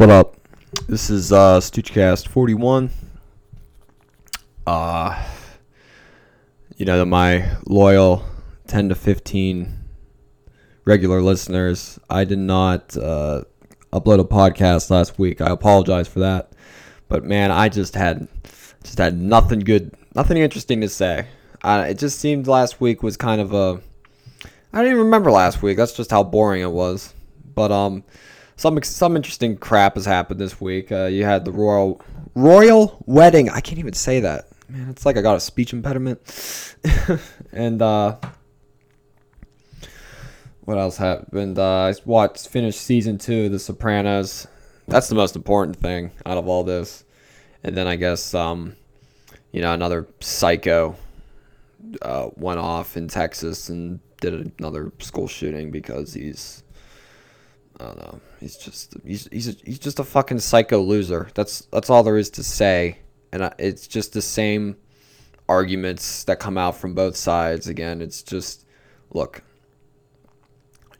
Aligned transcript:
What 0.00 0.08
up? 0.08 0.36
This 0.88 1.10
is 1.10 1.30
uh 1.30 1.60
Stoochcast 1.60 2.26
41. 2.26 2.88
Uh 4.66 5.26
you 6.78 6.86
know, 6.86 7.04
my 7.04 7.58
loyal 7.66 8.24
10 8.66 8.88
to 8.88 8.94
15 8.94 9.78
regular 10.86 11.20
listeners, 11.20 11.98
I 12.08 12.24
did 12.24 12.38
not 12.38 12.96
uh 12.96 13.42
upload 13.92 14.20
a 14.20 14.24
podcast 14.24 14.88
last 14.88 15.18
week. 15.18 15.42
I 15.42 15.50
apologize 15.50 16.08
for 16.08 16.20
that. 16.20 16.52
But 17.08 17.24
man, 17.24 17.50
I 17.50 17.68
just 17.68 17.94
had 17.94 18.26
just 18.82 18.96
had 18.96 19.20
nothing 19.20 19.60
good, 19.60 19.94
nothing 20.14 20.38
interesting 20.38 20.80
to 20.80 20.88
say. 20.88 21.26
Uh, 21.62 21.84
it 21.90 21.98
just 21.98 22.18
seemed 22.18 22.46
last 22.46 22.80
week 22.80 23.02
was 23.02 23.18
kind 23.18 23.38
of 23.38 23.52
a 23.52 23.82
I 24.72 24.78
don't 24.78 24.86
even 24.86 24.98
remember 25.04 25.30
last 25.30 25.60
week. 25.60 25.76
That's 25.76 25.92
just 25.92 26.10
how 26.10 26.24
boring 26.24 26.62
it 26.62 26.72
was. 26.72 27.12
But 27.54 27.70
um 27.70 28.02
some 28.60 28.82
some 28.82 29.16
interesting 29.16 29.56
crap 29.56 29.94
has 29.94 30.04
happened 30.04 30.38
this 30.38 30.60
week. 30.60 30.92
Uh, 30.92 31.06
you 31.06 31.24
had 31.24 31.46
the 31.46 31.50
royal 31.50 31.98
royal 32.34 33.02
wedding. 33.06 33.48
I 33.48 33.60
can't 33.60 33.78
even 33.78 33.94
say 33.94 34.20
that. 34.20 34.48
Man, 34.68 34.90
it's 34.90 35.06
like 35.06 35.16
I 35.16 35.22
got 35.22 35.34
a 35.34 35.40
speech 35.40 35.72
impediment. 35.72 36.20
and 37.52 37.80
uh, 37.80 38.18
what 40.60 40.76
else 40.76 40.98
happened? 40.98 41.58
Uh, 41.58 41.86
I 41.86 41.94
watched 42.04 42.48
finished 42.48 42.82
season 42.82 43.16
two 43.16 43.46
of 43.46 43.52
The 43.52 43.58
Sopranos. 43.58 44.46
That's 44.88 45.08
the 45.08 45.14
most 45.14 45.36
important 45.36 45.76
thing 45.76 46.10
out 46.26 46.36
of 46.36 46.46
all 46.46 46.62
this. 46.62 47.04
And 47.64 47.74
then 47.74 47.86
I 47.86 47.96
guess 47.96 48.34
um, 48.34 48.76
you 49.52 49.62
know 49.62 49.72
another 49.72 50.06
psycho 50.20 50.96
uh, 52.02 52.28
went 52.36 52.60
off 52.60 52.98
in 52.98 53.08
Texas 53.08 53.70
and 53.70 54.00
did 54.20 54.52
another 54.58 54.92
school 54.98 55.28
shooting 55.28 55.70
because 55.70 56.12
he's 56.12 56.62
I 57.80 57.84
don't 57.84 57.98
know. 57.98 58.20
He's 58.40 58.56
just 58.56 58.94
he's 59.04 59.26
he's 59.32 59.48
a, 59.48 59.52
he's 59.64 59.78
just 59.78 59.98
a 59.98 60.04
fucking 60.04 60.40
psycho 60.40 60.82
loser. 60.82 61.30
That's 61.34 61.62
that's 61.72 61.88
all 61.88 62.02
there 62.02 62.18
is 62.18 62.28
to 62.30 62.42
say. 62.42 62.98
And 63.32 63.44
I, 63.44 63.54
it's 63.58 63.86
just 63.86 64.12
the 64.12 64.20
same 64.20 64.76
arguments 65.48 66.24
that 66.24 66.40
come 66.40 66.58
out 66.58 66.76
from 66.76 66.94
both 66.94 67.16
sides. 67.16 67.68
Again, 67.68 68.02
it's 68.02 68.22
just 68.22 68.66
look. 69.12 69.42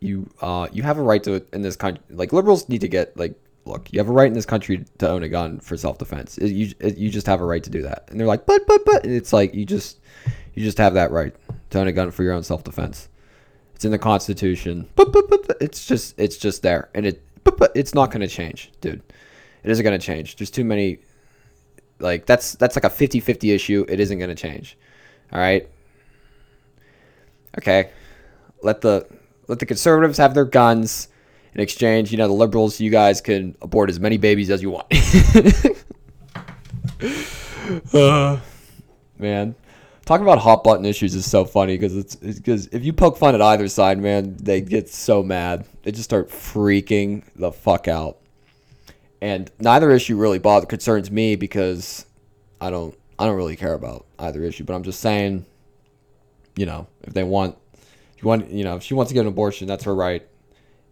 You 0.00 0.30
uh 0.40 0.68
you 0.72 0.82
have 0.82 0.96
a 0.96 1.02
right 1.02 1.22
to 1.24 1.44
in 1.52 1.60
this 1.60 1.76
country. 1.76 2.02
Like 2.08 2.32
liberals 2.32 2.66
need 2.70 2.80
to 2.80 2.88
get 2.88 3.14
like 3.14 3.34
look. 3.66 3.92
You 3.92 4.00
have 4.00 4.08
a 4.08 4.12
right 4.12 4.28
in 4.28 4.32
this 4.32 4.46
country 4.46 4.86
to 4.98 5.08
own 5.10 5.22
a 5.22 5.28
gun 5.28 5.60
for 5.60 5.76
self 5.76 5.98
defense. 5.98 6.38
You 6.40 6.72
you 6.80 7.10
just 7.10 7.26
have 7.26 7.42
a 7.42 7.44
right 7.44 7.62
to 7.62 7.70
do 7.70 7.82
that. 7.82 8.06
And 8.08 8.18
they're 8.18 8.26
like, 8.26 8.46
but 8.46 8.66
but 8.66 8.86
but. 8.86 9.04
And 9.04 9.12
it's 9.12 9.34
like 9.34 9.54
you 9.54 9.66
just 9.66 10.00
you 10.54 10.64
just 10.64 10.78
have 10.78 10.94
that 10.94 11.10
right 11.10 11.34
to 11.70 11.78
own 11.78 11.88
a 11.88 11.92
gun 11.92 12.10
for 12.10 12.22
your 12.22 12.32
own 12.32 12.42
self 12.42 12.64
defense. 12.64 13.09
It's 13.80 13.86
in 13.86 13.92
the 13.92 13.98
Constitution. 13.98 14.86
It's 15.58 15.86
just 15.86 16.14
it's 16.18 16.36
just 16.36 16.60
there, 16.60 16.90
and 16.94 17.06
it 17.06 17.22
it's 17.74 17.94
not 17.94 18.10
going 18.10 18.20
to 18.20 18.28
change, 18.28 18.70
dude. 18.82 19.00
It 19.64 19.70
isn't 19.70 19.82
going 19.82 19.98
to 19.98 20.06
change. 20.06 20.36
There's 20.36 20.50
too 20.50 20.64
many. 20.64 20.98
Like 21.98 22.26
that's 22.26 22.52
that's 22.56 22.76
like 22.76 22.84
a 22.84 22.90
50-50 22.90 23.54
issue. 23.54 23.86
It 23.88 23.98
isn't 23.98 24.18
going 24.18 24.28
to 24.28 24.34
change. 24.34 24.76
All 25.32 25.40
right. 25.40 25.66
Okay. 27.56 27.88
Let 28.62 28.82
the 28.82 29.06
let 29.48 29.60
the 29.60 29.66
conservatives 29.66 30.18
have 30.18 30.34
their 30.34 30.44
guns. 30.44 31.08
In 31.54 31.62
exchange, 31.62 32.12
you 32.12 32.18
know, 32.18 32.28
the 32.28 32.34
liberals, 32.34 32.80
you 32.80 32.90
guys 32.90 33.22
can 33.22 33.56
abort 33.62 33.88
as 33.88 33.98
many 33.98 34.18
babies 34.18 34.50
as 34.50 34.60
you 34.60 34.72
want. 34.72 34.92
uh, 37.94 38.38
man, 39.18 39.54
talking 40.10 40.26
about 40.26 40.38
hot 40.40 40.64
button 40.64 40.84
issues 40.84 41.14
is 41.14 41.24
so 41.24 41.44
funny 41.44 41.78
because 41.78 41.96
it's 41.96 42.16
because 42.16 42.66
if 42.72 42.84
you 42.84 42.92
poke 42.92 43.16
fun 43.16 43.32
at 43.32 43.40
either 43.40 43.68
side, 43.68 43.96
man, 43.96 44.36
they 44.42 44.60
get 44.60 44.88
so 44.88 45.22
mad. 45.22 45.64
They 45.84 45.92
just 45.92 46.02
start 46.02 46.30
freaking 46.30 47.22
the 47.36 47.52
fuck 47.52 47.86
out. 47.86 48.18
And 49.20 49.48
neither 49.60 49.88
issue 49.92 50.16
really 50.16 50.40
bother 50.40 50.66
concerns 50.66 51.12
me 51.12 51.36
because 51.36 52.06
I 52.60 52.70
don't 52.70 52.98
I 53.20 53.26
don't 53.26 53.36
really 53.36 53.54
care 53.54 53.72
about 53.72 54.04
either 54.18 54.42
issue. 54.42 54.64
But 54.64 54.74
I'm 54.74 54.82
just 54.82 54.98
saying, 54.98 55.46
you 56.56 56.66
know, 56.66 56.88
if 57.02 57.14
they 57.14 57.22
want, 57.22 57.56
if 58.16 58.24
you 58.24 58.26
want, 58.26 58.50
you 58.50 58.64
know, 58.64 58.74
if 58.74 58.82
she 58.82 58.94
wants 58.94 59.10
to 59.10 59.14
get 59.14 59.20
an 59.20 59.28
abortion, 59.28 59.68
that's 59.68 59.84
her 59.84 59.94
right. 59.94 60.26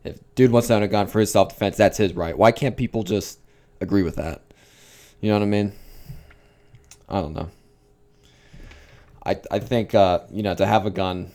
If 0.04 0.20
dude 0.36 0.52
wants 0.52 0.68
to 0.68 0.76
own 0.76 0.84
a 0.84 0.88
gun 0.88 1.08
for 1.08 1.18
his 1.18 1.32
self 1.32 1.48
defense, 1.48 1.76
that's 1.76 1.98
his 1.98 2.14
right. 2.14 2.38
Why 2.38 2.52
can't 2.52 2.76
people 2.76 3.02
just 3.02 3.40
agree 3.80 4.04
with 4.04 4.14
that? 4.14 4.42
You 5.20 5.30
know 5.30 5.40
what 5.40 5.42
I 5.42 5.46
mean? 5.46 5.72
I 7.08 7.20
don't 7.20 7.32
know. 7.32 7.48
I 9.28 9.40
I 9.50 9.58
think 9.58 9.94
uh, 9.94 10.20
you 10.30 10.42
know 10.42 10.54
to 10.54 10.66
have 10.66 10.86
a 10.86 10.90
gun, 10.90 11.30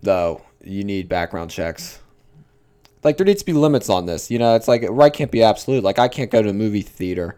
though 0.00 0.42
you 0.62 0.84
need 0.84 1.08
background 1.08 1.50
checks. 1.50 1.98
Like 3.02 3.16
there 3.16 3.26
needs 3.26 3.40
to 3.40 3.46
be 3.46 3.52
limits 3.52 3.90
on 3.90 4.06
this. 4.06 4.30
You 4.30 4.38
know, 4.38 4.54
it's 4.54 4.68
like 4.68 4.84
right 4.88 5.12
can't 5.12 5.30
be 5.30 5.42
absolute. 5.42 5.82
Like 5.82 5.98
I 5.98 6.08
can't 6.08 6.30
go 6.30 6.40
to 6.40 6.50
a 6.50 6.52
movie 6.52 6.82
theater 6.82 7.36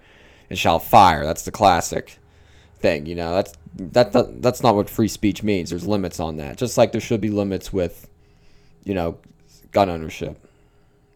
and 0.51 0.59
shout 0.59 0.85
fire. 0.85 1.25
That's 1.25 1.43
the 1.43 1.51
classic 1.51 2.19
thing. 2.81 3.07
You 3.07 3.15
know, 3.15 3.35
that's 3.35 3.55
that, 3.77 4.13
that 4.13 4.43
that's 4.43 4.63
not 4.63 4.75
what 4.75 4.91
free 4.91 5.09
speech 5.09 5.43
means. 5.43 5.71
There's 5.71 5.87
limits 5.87 6.21
on 6.21 6.37
that. 6.37 6.59
Just 6.59 6.77
like 6.77 6.93
there 6.93 7.01
should 7.01 7.23
be 7.23 7.31
limits 7.31 7.73
with, 7.73 8.09
you 8.85 8.93
know, 8.93 9.19
gun 9.73 9.89
ownership. 9.89 10.39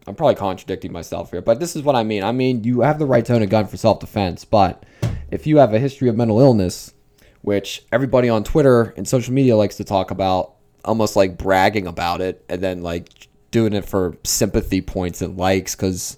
I'm 0.07 0.15
probably 0.15 0.37
contradicting 0.37 0.91
myself 0.91 1.31
here, 1.31 1.43
but 1.43 1.61
this 1.61 1.77
is 1.77 1.83
what 1.83 1.95
I 1.95 2.03
mean. 2.03 2.25
I 2.25 2.33
mean, 2.33 2.65
you 2.65 2.81
have 2.81 2.99
the 2.99 3.05
right 3.05 3.27
to 3.27 3.35
own 3.35 3.43
a 3.43 3.47
gun 3.47 3.67
for 3.67 3.77
self 3.77 4.01
defense, 4.01 4.47
but 4.47 4.85
if 5.31 5.47
you 5.47 5.59
have 5.59 5.75
a 5.75 5.79
history 5.79 6.09
of 6.09 6.17
mental 6.17 6.41
illness 6.41 6.95
which 7.43 7.85
everybody 7.93 8.29
on 8.29 8.45
Twitter 8.45 8.95
and 8.97 9.07
social 9.07 9.33
media 9.33 9.57
likes 9.57 9.77
to 9.77 9.85
talk 9.85 10.11
about, 10.11 10.55
almost 10.85 11.17
like 11.17 11.39
bragging 11.39 11.87
about 11.87 12.21
it 12.21 12.45
and 12.49 12.63
then 12.63 12.83
like 12.83 13.29
doing 13.51 13.73
it 13.73 13.85
for 13.85 14.17
sympathy 14.25 14.81
points 14.81 15.23
and 15.23 15.37
likes 15.37 15.75
because 15.75 16.17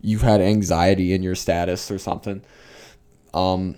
you've 0.00 0.22
had 0.22 0.40
anxiety 0.40 1.12
in 1.12 1.22
your 1.22 1.34
status 1.34 1.90
or 1.90 1.98
something. 1.98 2.42
Um, 3.34 3.76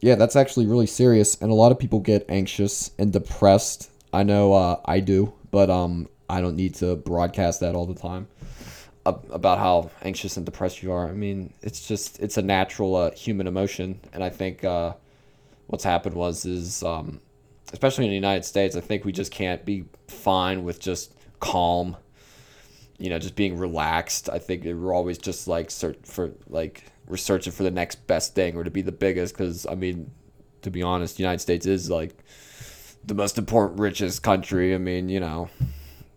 yeah, 0.00 0.16
that's 0.16 0.36
actually 0.36 0.66
really 0.66 0.86
serious, 0.86 1.36
and 1.40 1.50
a 1.50 1.54
lot 1.54 1.72
of 1.72 1.78
people 1.78 2.00
get 2.00 2.26
anxious 2.28 2.90
and 2.98 3.12
depressed. 3.12 3.90
I 4.12 4.22
know 4.22 4.52
uh, 4.52 4.80
I 4.84 5.00
do, 5.00 5.32
but 5.50 5.70
um, 5.70 6.08
I 6.28 6.40
don't 6.40 6.56
need 6.56 6.74
to 6.76 6.96
broadcast 6.96 7.60
that 7.60 7.74
all 7.74 7.86
the 7.86 7.94
time 7.94 8.28
about 9.06 9.58
how 9.58 9.90
anxious 10.02 10.36
and 10.38 10.46
depressed 10.46 10.82
you 10.82 10.90
are. 10.90 11.08
I 11.08 11.12
mean, 11.12 11.52
it's 11.62 11.86
just 11.86 12.20
it's 12.20 12.36
a 12.36 12.42
natural 12.42 12.96
uh, 12.96 13.10
human 13.12 13.46
emotion, 13.46 14.00
and 14.12 14.24
I 14.24 14.30
think 14.30 14.64
uh, 14.64 14.94
what's 15.66 15.84
happened 15.84 16.14
was 16.14 16.44
is 16.44 16.82
um, 16.82 17.20
especially 17.72 18.04
in 18.04 18.10
the 18.10 18.16
United 18.16 18.44
States, 18.44 18.76
I 18.76 18.80
think 18.80 19.04
we 19.04 19.12
just 19.12 19.32
can't 19.32 19.64
be 19.64 19.84
fine 20.08 20.64
with 20.64 20.80
just 20.80 21.14
calm, 21.40 21.96
you 22.98 23.10
know, 23.10 23.18
just 23.18 23.36
being 23.36 23.58
relaxed. 23.58 24.28
I 24.30 24.38
think 24.38 24.64
we're 24.64 24.94
always 24.94 25.18
just 25.18 25.48
like 25.48 25.70
search 25.70 25.98
for 26.04 26.32
like 26.48 26.84
we're 27.06 27.16
searching 27.16 27.52
for 27.52 27.62
the 27.62 27.70
next 27.70 28.06
best 28.06 28.34
thing 28.34 28.56
or 28.56 28.64
to 28.64 28.70
be 28.70 28.82
the 28.82 28.92
biggest. 28.92 29.34
Because 29.34 29.66
I 29.66 29.74
mean, 29.74 30.10
to 30.62 30.70
be 30.70 30.82
honest, 30.82 31.16
the 31.16 31.22
United 31.22 31.40
States 31.40 31.66
is 31.66 31.90
like 31.90 32.14
the 33.04 33.14
most 33.14 33.38
important, 33.38 33.80
richest 33.80 34.22
country. 34.22 34.74
I 34.74 34.78
mean, 34.78 35.08
you 35.08 35.20
know, 35.20 35.50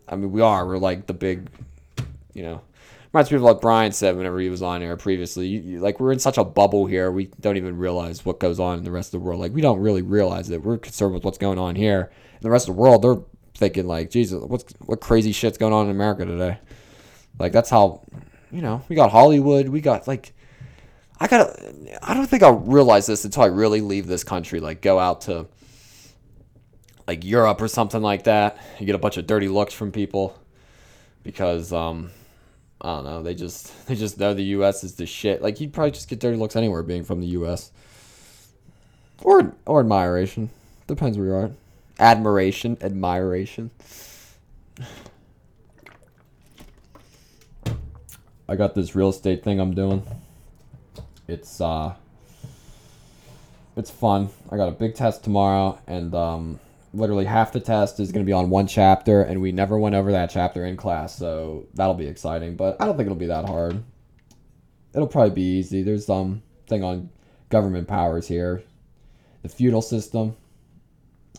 I 0.08 0.16
mean 0.16 0.30
we 0.32 0.40
are. 0.40 0.66
We're 0.66 0.78
like 0.78 1.06
the 1.06 1.14
big, 1.14 1.48
you 2.34 2.42
know 2.42 2.62
reminds 3.12 3.30
me 3.30 3.36
of 3.36 3.42
what 3.42 3.60
Brian 3.60 3.92
said 3.92 4.16
whenever 4.16 4.38
he 4.38 4.48
was 4.48 4.62
on 4.62 4.82
air 4.82 4.96
previously. 4.96 5.46
You, 5.46 5.60
you, 5.60 5.80
like 5.80 6.00
we're 6.00 6.12
in 6.12 6.18
such 6.18 6.38
a 6.38 6.44
bubble 6.44 6.86
here, 6.86 7.10
we 7.10 7.26
don't 7.40 7.56
even 7.56 7.78
realize 7.78 8.24
what 8.24 8.40
goes 8.40 8.60
on 8.60 8.78
in 8.78 8.84
the 8.84 8.90
rest 8.90 9.08
of 9.14 9.20
the 9.20 9.24
world. 9.24 9.40
Like 9.40 9.52
we 9.52 9.60
don't 9.60 9.80
really 9.80 10.02
realize 10.02 10.50
it. 10.50 10.62
We're 10.62 10.78
concerned 10.78 11.14
with 11.14 11.24
what's 11.24 11.38
going 11.38 11.58
on 11.58 11.74
here. 11.74 12.10
In 12.34 12.40
the 12.42 12.50
rest 12.50 12.68
of 12.68 12.74
the 12.74 12.80
world, 12.80 13.02
they're 13.02 13.18
thinking 13.54 13.86
like, 13.86 14.10
Jesus, 14.10 14.42
what's 14.42 14.72
what 14.80 15.00
crazy 15.00 15.32
shit's 15.32 15.58
going 15.58 15.72
on 15.72 15.86
in 15.86 15.90
America 15.90 16.24
today? 16.24 16.58
Like 17.38 17.52
that's 17.52 17.70
how, 17.70 18.02
you 18.50 18.62
know, 18.62 18.82
we 18.88 18.96
got 18.96 19.10
Hollywood, 19.10 19.68
we 19.68 19.80
got 19.80 20.06
like. 20.06 20.32
I 21.20 21.26
gotta. 21.26 21.74
I 22.00 22.14
don't 22.14 22.28
think 22.28 22.44
I'll 22.44 22.60
realize 22.60 23.06
this 23.06 23.24
until 23.24 23.42
I 23.42 23.46
really 23.46 23.80
leave 23.80 24.06
this 24.06 24.22
country. 24.22 24.60
Like, 24.60 24.80
go 24.80 25.00
out 25.00 25.22
to 25.22 25.48
like 27.08 27.24
Europe 27.24 27.60
or 27.60 27.66
something 27.66 28.02
like 28.02 28.24
that. 28.24 28.56
You 28.78 28.86
get 28.86 28.94
a 28.94 28.98
bunch 28.98 29.16
of 29.16 29.26
dirty 29.26 29.48
looks 29.48 29.74
from 29.74 29.90
people 29.90 30.38
because 31.24 31.72
um, 31.72 32.12
I 32.80 32.94
don't 32.94 33.04
know. 33.04 33.22
They 33.22 33.34
just 33.34 33.72
they 33.86 33.94
just 33.94 34.18
know 34.18 34.34
the 34.34 34.44
U.S. 34.44 34.84
is 34.84 34.94
the 34.94 35.06
shit. 35.06 35.42
Like 35.42 35.60
you'd 35.60 35.72
probably 35.72 35.92
just 35.92 36.08
get 36.08 36.20
dirty 36.20 36.36
looks 36.36 36.56
anywhere 36.56 36.82
being 36.82 37.04
from 37.04 37.20
the 37.20 37.26
U.S. 37.28 37.70
Or 39.22 39.54
or 39.66 39.80
admiration. 39.80 40.50
Depends 40.86 41.18
where 41.18 41.26
you 41.26 41.34
are. 41.34 41.50
Admiration, 41.98 42.78
admiration. 42.80 43.70
I 48.48 48.56
got 48.56 48.74
this 48.74 48.94
real 48.94 49.10
estate 49.10 49.42
thing 49.42 49.60
I'm 49.60 49.74
doing. 49.74 50.06
It's 51.26 51.60
uh 51.60 51.94
it's 53.76 53.90
fun. 53.90 54.30
I 54.50 54.56
got 54.56 54.68
a 54.68 54.72
big 54.72 54.94
test 54.94 55.24
tomorrow 55.24 55.78
and 55.86 56.14
um 56.14 56.60
literally 56.92 57.24
half 57.24 57.52
the 57.52 57.60
test 57.60 58.00
is 58.00 58.12
going 58.12 58.24
to 58.24 58.28
be 58.28 58.32
on 58.32 58.50
one 58.50 58.66
chapter, 58.66 59.22
and 59.22 59.40
we 59.40 59.52
never 59.52 59.78
went 59.78 59.94
over 59.94 60.12
that 60.12 60.30
chapter 60.30 60.64
in 60.64 60.76
class, 60.76 61.16
so 61.16 61.66
that'll 61.74 61.94
be 61.94 62.06
exciting. 62.06 62.56
But 62.56 62.76
I 62.80 62.86
don't 62.86 62.96
think 62.96 63.06
it'll 63.06 63.16
be 63.16 63.26
that 63.26 63.46
hard. 63.46 63.82
It'll 64.94 65.08
probably 65.08 65.34
be 65.34 65.58
easy. 65.58 65.82
There's 65.82 66.06
some 66.06 66.16
um, 66.16 66.42
thing 66.66 66.82
on 66.82 67.10
government 67.50 67.88
powers 67.88 68.26
here, 68.26 68.62
the 69.42 69.48
feudal 69.48 69.82
system, 69.82 70.36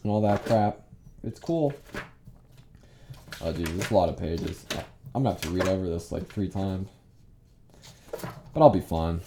and 0.04 0.12
all 0.12 0.22
that 0.22 0.46
crap. 0.46 0.82
It's 1.24 1.40
cool. 1.40 1.74
Oh, 3.42 3.52
dude, 3.52 3.68
there's 3.68 3.92
a 3.92 3.96
lot 3.96 4.10
of 4.10 4.18
pages. 4.18 4.66
I'm 5.16 5.24
gonna 5.24 5.32
have 5.32 5.42
to 5.42 5.50
read 5.50 5.68
over 5.68 5.90
this 5.90 6.12
like 6.12 6.28
three 6.28 6.50
times. 6.50 6.90
But 8.12 8.62
I'll 8.62 8.70
be 8.70 8.82
fine. 8.82 9.22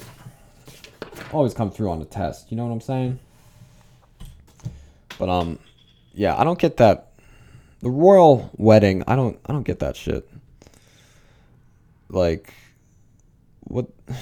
Always 1.33 1.55
come 1.55 1.71
through 1.71 1.91
on 1.91 1.99
the 1.99 2.05
test. 2.05 2.51
You 2.51 2.57
know 2.57 2.67
what 2.67 2.73
I'm 2.73 2.81
saying? 2.81 3.19
But 5.19 5.29
um, 5.29 5.59
yeah, 6.15 6.39
I 6.39 6.45
don't 6.45 6.59
get 6.59 6.77
that. 6.79 7.09
The 7.81 7.91
royal 7.91 8.51
wedding, 8.57 9.03
I 9.07 9.17
don't, 9.17 9.39
I 9.47 9.53
don't 9.53 9.65
get 9.65 9.81
that 9.81 9.97
shit. 9.97 10.29
Like, 12.09 12.53
what? 13.61 13.87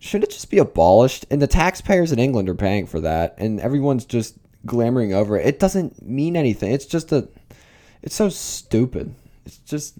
Should 0.00 0.24
it 0.24 0.30
just 0.30 0.50
be 0.50 0.58
abolished? 0.58 1.26
And 1.30 1.40
the 1.40 1.46
taxpayers 1.46 2.10
in 2.10 2.18
England 2.18 2.48
are 2.48 2.56
paying 2.56 2.86
for 2.86 3.00
that, 3.00 3.36
and 3.38 3.60
everyone's 3.60 4.04
just 4.04 4.36
glamoring 4.66 5.12
over 5.12 5.38
it. 5.38 5.46
It 5.46 5.60
doesn't 5.60 6.02
mean 6.02 6.36
anything. 6.36 6.72
It's 6.72 6.86
just 6.86 7.12
a. 7.12 7.28
It's 8.02 8.16
so 8.16 8.28
stupid. 8.28 9.14
It's 9.46 9.58
just. 9.58 9.94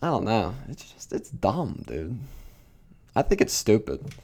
I 0.00 0.08
don't 0.08 0.24
know. 0.24 0.54
It's 0.68 0.90
just 0.92 1.12
it's 1.12 1.28
dumb, 1.28 1.84
dude. 1.86 2.18
I 3.14 3.22
think 3.22 3.40
it's 3.40 3.52
stupid. 3.52 4.14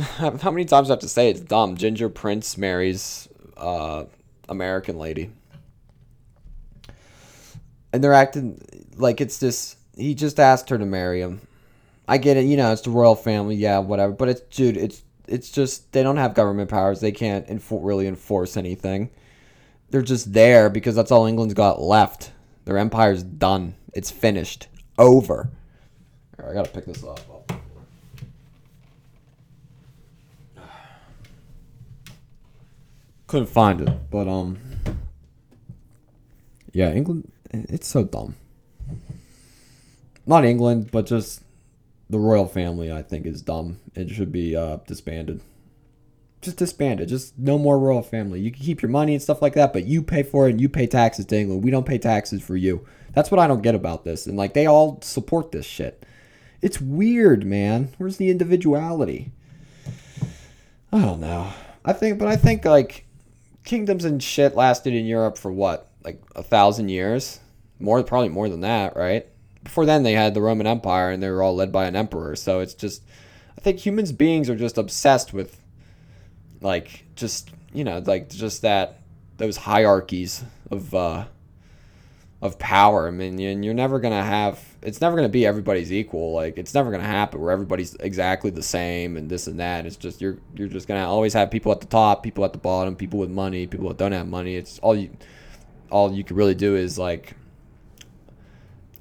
How 0.18 0.50
many 0.50 0.64
times 0.64 0.88
do 0.88 0.92
I 0.92 0.94
have 0.94 1.00
to 1.00 1.08
say 1.08 1.30
it's 1.30 1.40
dumb? 1.40 1.76
Ginger 1.76 2.08
Prince 2.08 2.56
marries 2.56 3.28
uh, 3.56 4.04
American 4.48 4.98
lady. 4.98 5.30
And 7.92 8.02
they're 8.02 8.14
acting 8.14 8.60
like 8.96 9.20
it's 9.20 9.38
this. 9.38 9.76
He 9.96 10.14
just 10.14 10.40
asked 10.40 10.70
her 10.70 10.78
to 10.78 10.86
marry 10.86 11.20
him. 11.20 11.40
I 12.08 12.18
get 12.18 12.36
it, 12.36 12.44
you 12.46 12.56
know, 12.56 12.72
it's 12.72 12.82
the 12.82 12.90
royal 12.90 13.14
family, 13.14 13.56
yeah, 13.56 13.78
whatever. 13.78 14.12
But 14.12 14.28
it's, 14.30 14.40
dude, 14.40 14.76
it's 14.76 15.02
it's 15.28 15.50
just 15.50 15.92
they 15.92 16.02
don't 16.02 16.16
have 16.16 16.34
government 16.34 16.70
powers. 16.70 17.00
They 17.00 17.12
can't 17.12 17.46
really 17.70 18.06
enforce 18.06 18.56
anything. 18.56 19.10
They're 19.90 20.02
just 20.02 20.32
there 20.32 20.70
because 20.70 20.94
that's 20.94 21.10
all 21.10 21.26
England's 21.26 21.54
got 21.54 21.80
left. 21.80 22.32
Their 22.64 22.78
empire's 22.78 23.22
done. 23.22 23.74
It's 23.92 24.10
finished. 24.10 24.68
Over. 24.98 25.50
I 26.38 26.52
gotta 26.52 26.70
pick 26.70 26.86
this 26.86 27.04
up. 27.04 27.39
Couldn't 33.30 33.46
find 33.46 33.80
it, 33.80 34.10
but 34.10 34.26
um, 34.26 34.58
yeah, 36.72 36.90
England. 36.90 37.30
It's 37.52 37.86
so 37.86 38.02
dumb. 38.02 38.34
Not 40.26 40.44
England, 40.44 40.90
but 40.90 41.06
just 41.06 41.44
the 42.08 42.18
royal 42.18 42.46
family. 42.46 42.90
I 42.90 43.02
think 43.02 43.26
is 43.26 43.40
dumb. 43.40 43.78
It 43.94 44.10
should 44.10 44.32
be 44.32 44.56
uh, 44.56 44.78
disbanded. 44.88 45.42
Just 46.40 46.56
disbanded. 46.56 47.08
Just 47.08 47.38
no 47.38 47.56
more 47.56 47.78
royal 47.78 48.02
family. 48.02 48.40
You 48.40 48.50
can 48.50 48.64
keep 48.64 48.82
your 48.82 48.90
money 48.90 49.14
and 49.14 49.22
stuff 49.22 49.40
like 49.40 49.54
that, 49.54 49.72
but 49.72 49.84
you 49.84 50.02
pay 50.02 50.24
for 50.24 50.48
it 50.48 50.50
and 50.50 50.60
you 50.60 50.68
pay 50.68 50.88
taxes 50.88 51.24
to 51.26 51.38
England. 51.38 51.62
We 51.62 51.70
don't 51.70 51.86
pay 51.86 51.98
taxes 51.98 52.42
for 52.42 52.56
you. 52.56 52.84
That's 53.12 53.30
what 53.30 53.38
I 53.38 53.46
don't 53.46 53.62
get 53.62 53.76
about 53.76 54.04
this. 54.04 54.26
And 54.26 54.36
like 54.36 54.54
they 54.54 54.66
all 54.66 55.00
support 55.02 55.52
this 55.52 55.66
shit. 55.66 56.04
It's 56.62 56.80
weird, 56.80 57.46
man. 57.46 57.90
Where's 57.96 58.16
the 58.16 58.28
individuality? 58.28 59.30
I 60.92 60.98
don't 60.98 61.20
know. 61.20 61.52
I 61.84 61.92
think, 61.92 62.18
but 62.18 62.26
I 62.26 62.34
think 62.34 62.64
like 62.64 63.06
kingdoms 63.64 64.04
and 64.04 64.22
shit 64.22 64.54
lasted 64.54 64.94
in 64.94 65.06
Europe 65.06 65.38
for 65.38 65.52
what, 65.52 65.90
like 66.04 66.22
a 66.34 66.42
thousand 66.42 66.88
years, 66.88 67.40
more 67.78 68.02
probably 68.02 68.28
more 68.28 68.48
than 68.48 68.60
that, 68.60 68.96
right? 68.96 69.26
Before 69.62 69.86
then, 69.86 70.02
they 70.02 70.12
had 70.12 70.34
the 70.34 70.40
Roman 70.40 70.66
Empire, 70.66 71.10
and 71.10 71.22
they 71.22 71.30
were 71.30 71.42
all 71.42 71.54
led 71.54 71.70
by 71.70 71.86
an 71.86 71.96
emperor. 71.96 72.34
So 72.36 72.60
it's 72.60 72.74
just, 72.74 73.02
I 73.56 73.60
think 73.60 73.78
humans 73.78 74.12
beings 74.12 74.48
are 74.48 74.56
just 74.56 74.78
obsessed 74.78 75.32
with, 75.32 75.60
like, 76.60 77.04
just 77.14 77.50
you 77.72 77.84
know, 77.84 78.02
like 78.04 78.28
just 78.28 78.62
that 78.62 78.98
those 79.36 79.56
hierarchies 79.56 80.44
of 80.70 80.94
uh, 80.94 81.24
of 82.42 82.58
power. 82.58 83.06
I 83.06 83.10
mean, 83.10 83.38
you're 83.38 83.74
never 83.74 84.00
gonna 84.00 84.24
have. 84.24 84.62
It's 84.82 85.00
never 85.00 85.16
gonna 85.16 85.28
be 85.28 85.44
everybody's 85.44 85.92
equal. 85.92 86.32
Like 86.32 86.56
it's 86.56 86.72
never 86.74 86.90
gonna 86.90 87.04
happen 87.04 87.40
where 87.40 87.52
everybody's 87.52 87.94
exactly 87.96 88.50
the 88.50 88.62
same 88.62 89.16
and 89.16 89.28
this 89.28 89.46
and 89.46 89.60
that. 89.60 89.84
It's 89.86 89.96
just 89.96 90.20
you're 90.20 90.38
you're 90.54 90.68
just 90.68 90.88
gonna 90.88 91.06
always 91.06 91.34
have 91.34 91.50
people 91.50 91.70
at 91.72 91.80
the 91.80 91.86
top, 91.86 92.22
people 92.22 92.44
at 92.44 92.52
the 92.52 92.58
bottom, 92.58 92.96
people 92.96 93.18
with 93.18 93.30
money, 93.30 93.66
people 93.66 93.88
that 93.88 93.98
don't 93.98 94.12
have 94.12 94.26
money. 94.26 94.56
It's 94.56 94.78
all 94.78 94.96
you. 94.96 95.10
All 95.90 96.12
you 96.12 96.24
can 96.24 96.36
really 96.36 96.54
do 96.54 96.76
is 96.76 96.98
like. 96.98 97.34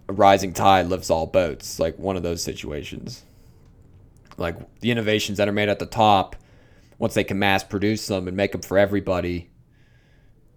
A 0.07 0.11
rising 0.11 0.53
tide 0.53 0.87
lifts 0.87 1.11
all 1.11 1.27
boats. 1.27 1.79
Like 1.79 1.99
one 1.99 2.17
of 2.17 2.23
those 2.23 2.41
situations. 2.41 3.23
Like 4.37 4.55
the 4.79 4.89
innovations 4.89 5.37
that 5.37 5.47
are 5.47 5.51
made 5.51 5.69
at 5.69 5.77
the 5.77 5.85
top, 5.85 6.35
once 6.97 7.13
they 7.13 7.23
can 7.23 7.37
mass 7.37 7.63
produce 7.63 8.07
them 8.07 8.27
and 8.27 8.35
make 8.35 8.51
them 8.51 8.61
for 8.61 8.79
everybody, 8.79 9.51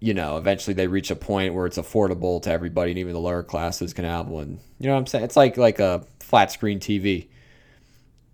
you 0.03 0.13
know, 0.13 0.35
eventually 0.35 0.73
they 0.73 0.87
reach 0.87 1.11
a 1.11 1.15
point 1.15 1.53
where 1.53 1.65
it's 1.65 1.77
affordable 1.77 2.41
to 2.41 2.51
everybody, 2.51 2.91
and 2.91 2.99
even 2.99 3.13
the 3.13 3.21
lower 3.21 3.41
classes 3.41 3.93
can 3.93 4.03
have 4.03 4.27
one. 4.27 4.59
You 4.77 4.87
know 4.87 4.95
what 4.95 4.99
I'm 4.99 5.07
saying? 5.07 5.23
It's 5.23 5.37
like 5.37 5.55
like 5.55 5.79
a 5.79 6.05
flat 6.19 6.51
screen 6.51 6.81
TV. 6.81 7.29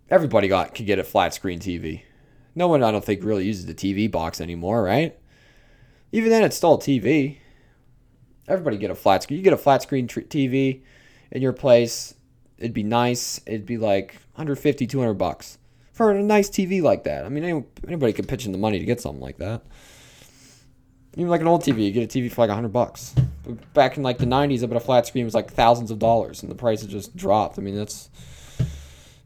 Everybody 0.10 0.48
got 0.48 0.74
can 0.74 0.88
get 0.88 0.98
a 0.98 1.04
flat 1.04 1.32
screen 1.36 1.60
TV. 1.60 2.02
No 2.56 2.68
one, 2.68 2.82
I 2.82 2.90
don't 2.90 3.06
think, 3.06 3.24
really 3.24 3.46
uses 3.46 3.68
the 3.68 3.76
TV 3.76 4.10
box 4.10 4.42
anymore, 4.42 4.82
right? 4.82 5.16
Even 6.12 6.32
then, 6.32 6.42
it's 6.44 6.58
still 6.58 6.74
a 6.74 6.80
TV. 6.80 7.38
Everybody 8.48 8.78
get 8.78 8.90
a 8.90 8.96
flat 8.96 9.22
screen. 9.22 9.38
You 9.38 9.44
get 9.44 9.54
a 9.54 9.58
flat 9.58 9.84
screen 9.84 10.08
tr- 10.08 10.22
TV 10.22 10.82
in 11.30 11.44
your 11.44 11.54
place. 11.54 12.16
It'd 12.58 12.74
be 12.74 12.82
nice. 12.82 13.42
It'd 13.46 13.68
be 13.68 13.78
like 13.78 14.14
150, 14.34 14.88
200 14.88 15.14
bucks 15.14 15.60
for 15.94 16.10
a 16.10 16.24
nice 16.24 16.50
TV 16.50 16.82
like 16.82 17.04
that. 17.04 17.26
I 17.26 17.30
mean, 17.30 17.64
anybody 17.88 18.12
could 18.12 18.28
pitch 18.28 18.48
in 18.48 18.54
the 18.54 18.58
money 18.58 18.80
to 18.80 18.86
get 18.86 19.00
something 19.00 19.22
like 19.22 19.38
that 19.38 19.62
even 21.16 21.30
like 21.30 21.42
an 21.42 21.48
old 21.48 21.64
TV, 21.64 21.86
you 21.86 21.92
get 21.92 22.16
a 22.16 22.20
TV 22.20 22.32
for 22.32 22.42
like 22.42 22.50
hundred 22.50 22.74
bucks. 22.74 23.16
Back 23.74 23.98
in 23.98 24.04
like 24.04 24.20
the 24.20 24.26
'90s, 24.26 24.64
I 24.64 24.68
bet 24.68 24.78
a 24.78 24.80
flat 24.80 25.08
screen 25.08 25.26
was 25.26 25.34
like 25.34 25.52
thousands 25.52 25.92
of 25.92 26.00
dollars, 26.00 26.44
and 26.44 26.52
the 26.52 26.56
price 26.56 26.82
has 26.82 26.90
just 26.90 27.16
dropped. 27.16 27.58
I 27.58 27.62
mean, 27.62 27.76
that's 27.76 28.10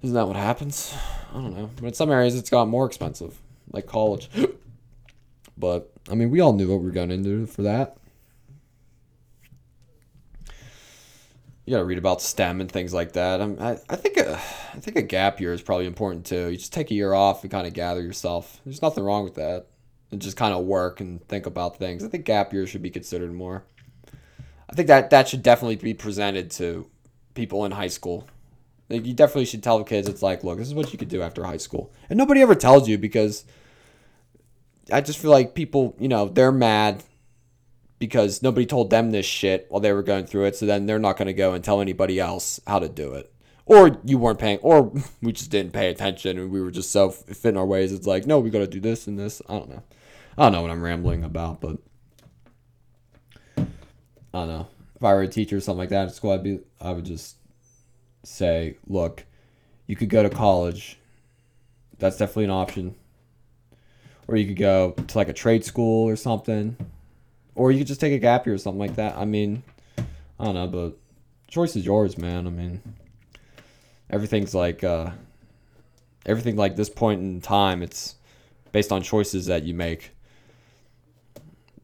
isn't 0.01 0.15
that 0.15 0.27
what 0.27 0.35
happens? 0.35 0.95
I 1.31 1.35
don't 1.35 1.55
know, 1.55 1.69
but 1.75 1.85
in 1.85 1.93
some 1.93 2.09
areas 2.09 2.35
it's 2.35 2.49
got 2.49 2.67
more 2.67 2.85
expensive, 2.85 3.39
like 3.71 3.85
college. 3.85 4.29
but 5.57 5.91
I 6.09 6.15
mean, 6.15 6.29
we 6.29 6.39
all 6.39 6.53
knew 6.53 6.69
what 6.69 6.79
we 6.79 6.85
were 6.85 6.91
going 6.91 7.11
into 7.11 7.47
for 7.47 7.63
that. 7.63 7.97
You 11.65 11.71
gotta 11.71 11.85
read 11.85 11.97
about 11.97 12.21
STEM 12.21 12.59
and 12.59 12.69
things 12.69 12.93
like 12.93 13.13
that. 13.13 13.41
I'm, 13.41 13.57
I, 13.59 13.77
I 13.89 13.95
think 13.95 14.17
a, 14.17 14.35
I 14.35 14.79
think 14.79 14.97
a 14.97 15.01
gap 15.01 15.39
year 15.39 15.53
is 15.53 15.61
probably 15.61 15.85
important 15.85 16.25
too. 16.25 16.49
You 16.49 16.57
just 16.57 16.73
take 16.73 16.91
a 16.91 16.93
year 16.93 17.13
off 17.13 17.43
and 17.43 17.51
kind 17.51 17.65
of 17.65 17.73
gather 17.73 18.01
yourself. 18.01 18.59
There's 18.65 18.81
nothing 18.81 19.03
wrong 19.03 19.23
with 19.23 19.35
that 19.35 19.67
and 20.13 20.21
just 20.21 20.37
kind 20.37 20.53
of 20.53 20.63
work 20.63 21.01
and 21.01 21.27
think 21.27 21.45
about 21.45 21.77
things. 21.77 22.03
I 22.03 22.07
think 22.07 22.25
gap 22.25 22.53
year 22.53 22.65
should 22.65 22.81
be 22.81 22.89
considered 22.89 23.33
more. 23.33 23.65
I 24.69 24.73
think 24.73 24.87
that 24.87 25.09
that 25.09 25.27
should 25.27 25.43
definitely 25.43 25.75
be 25.75 25.93
presented 25.93 26.49
to 26.51 26.89
people 27.33 27.65
in 27.65 27.71
high 27.71 27.87
school. 27.87 28.27
Like 28.89 29.05
you 29.05 29.13
definitely 29.13 29.45
should 29.45 29.63
tell 29.63 29.77
the 29.77 29.83
kids 29.83 30.07
it's 30.07 30.21
like, 30.21 30.43
look, 30.43 30.59
this 30.59 30.67
is 30.67 30.73
what 30.73 30.93
you 30.93 30.99
could 30.99 31.09
do 31.09 31.21
after 31.21 31.43
high 31.43 31.57
school. 31.57 31.91
And 32.09 32.17
nobody 32.17 32.41
ever 32.41 32.55
tells 32.55 32.87
you 32.87 32.97
because 32.97 33.43
I 34.91 35.01
just 35.01 35.19
feel 35.19 35.31
like 35.31 35.55
people, 35.55 35.95
you 35.99 36.07
know, 36.07 36.27
they're 36.29 36.51
mad 36.51 37.03
because 37.99 38.41
nobody 38.41 38.65
told 38.65 38.89
them 38.89 39.11
this 39.11 39.25
shit 39.25 39.65
while 39.69 39.81
they 39.81 39.93
were 39.93 40.03
going 40.03 40.25
through 40.25 40.45
it. 40.45 40.55
So 40.55 40.65
then 40.65 40.85
they're 40.85 40.99
not 40.99 41.17
going 41.17 41.27
to 41.27 41.33
go 41.33 41.53
and 41.53 41.63
tell 41.63 41.81
anybody 41.81 42.19
else 42.19 42.59
how 42.67 42.79
to 42.79 42.89
do 42.89 43.13
it 43.13 43.33
or 43.65 43.97
you 44.03 44.17
weren't 44.17 44.39
paying, 44.39 44.59
or 44.59 44.91
we 45.21 45.31
just 45.31 45.51
didn't 45.51 45.73
pay 45.73 45.89
attention 45.89 46.37
and 46.37 46.51
we 46.51 46.61
were 46.61 46.71
just 46.71 46.91
so 46.91 47.09
fit 47.09 47.49
in 47.49 47.57
our 47.57 47.65
ways. 47.65 47.91
It's 47.91 48.07
like, 48.07 48.25
no, 48.25 48.39
we 48.39 48.49
got 48.49 48.59
to 48.59 48.67
do 48.67 48.79
this 48.79 49.07
and 49.07 49.17
this. 49.17 49.41
I 49.47 49.53
don't 49.53 49.69
know. 49.69 49.83
I 50.37 50.43
don't 50.43 50.51
know 50.51 50.61
what 50.61 50.71
I'm 50.71 50.81
rambling 50.81 51.23
about, 51.23 51.61
but 51.61 51.77
I 53.57 53.65
don't 54.33 54.47
know. 54.47 54.67
If 54.95 55.03
I 55.03 55.13
were 55.13 55.21
a 55.21 55.27
teacher 55.27 55.57
or 55.57 55.59
something 55.59 55.79
like 55.79 55.89
that 55.89 56.07
at 56.07 56.15
school, 56.15 56.31
I'd 56.31 56.43
be, 56.43 56.59
I 56.81 56.91
would 56.91 57.05
just 57.05 57.37
say, 58.23 58.77
look, 58.87 59.25
you 59.85 59.95
could 59.95 60.09
go 60.09 60.23
to 60.23 60.29
college. 60.29 60.97
That's 61.99 62.17
definitely 62.17 62.45
an 62.45 62.51
option. 62.51 62.95
Or 64.27 64.35
you 64.35 64.47
could 64.47 64.57
go 64.57 64.91
to 64.91 65.17
like 65.17 65.29
a 65.29 65.33
trade 65.33 65.65
school 65.65 66.09
or 66.09 66.15
something. 66.15 66.77
Or 67.53 67.71
you 67.71 67.79
could 67.79 67.87
just 67.87 68.01
take 68.01 68.13
a 68.13 68.19
gap 68.19 68.47
year 68.47 68.55
or 68.55 68.57
something 68.57 68.79
like 68.79 68.95
that. 68.95 69.15
I 69.15 69.25
mean, 69.25 69.61
I 70.39 70.45
don't 70.45 70.55
know, 70.55 70.67
but 70.67 70.97
choice 71.47 71.75
is 71.75 71.85
yours, 71.85 72.17
man. 72.17 72.47
I 72.47 72.49
mean, 72.49 72.81
everything's 74.09 74.55
like, 74.55 74.83
uh, 74.83 75.11
everything 76.25 76.55
like 76.55 76.75
this 76.75 76.89
point 76.89 77.21
in 77.21 77.41
time, 77.41 77.83
it's 77.83 78.15
based 78.71 78.91
on 78.91 79.03
choices 79.03 79.45
that 79.45 79.63
you 79.63 79.75
make 79.75 80.11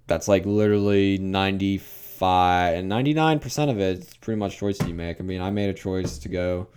that's 0.09 0.27
like 0.27 0.45
literally 0.45 1.17
95 1.17 2.73
and 2.73 2.91
99% 2.91 3.69
of 3.69 3.79
it, 3.79 3.81
it 3.81 3.99
is 3.99 4.13
pretty 4.15 4.39
much 4.39 4.57
choices 4.57 4.87
you 4.87 4.93
make. 4.93 5.21
I 5.21 5.23
mean, 5.23 5.41
I 5.41 5.51
made 5.51 5.69
a 5.69 5.73
choice 5.73 6.17
to 6.19 6.29
go, 6.29 6.67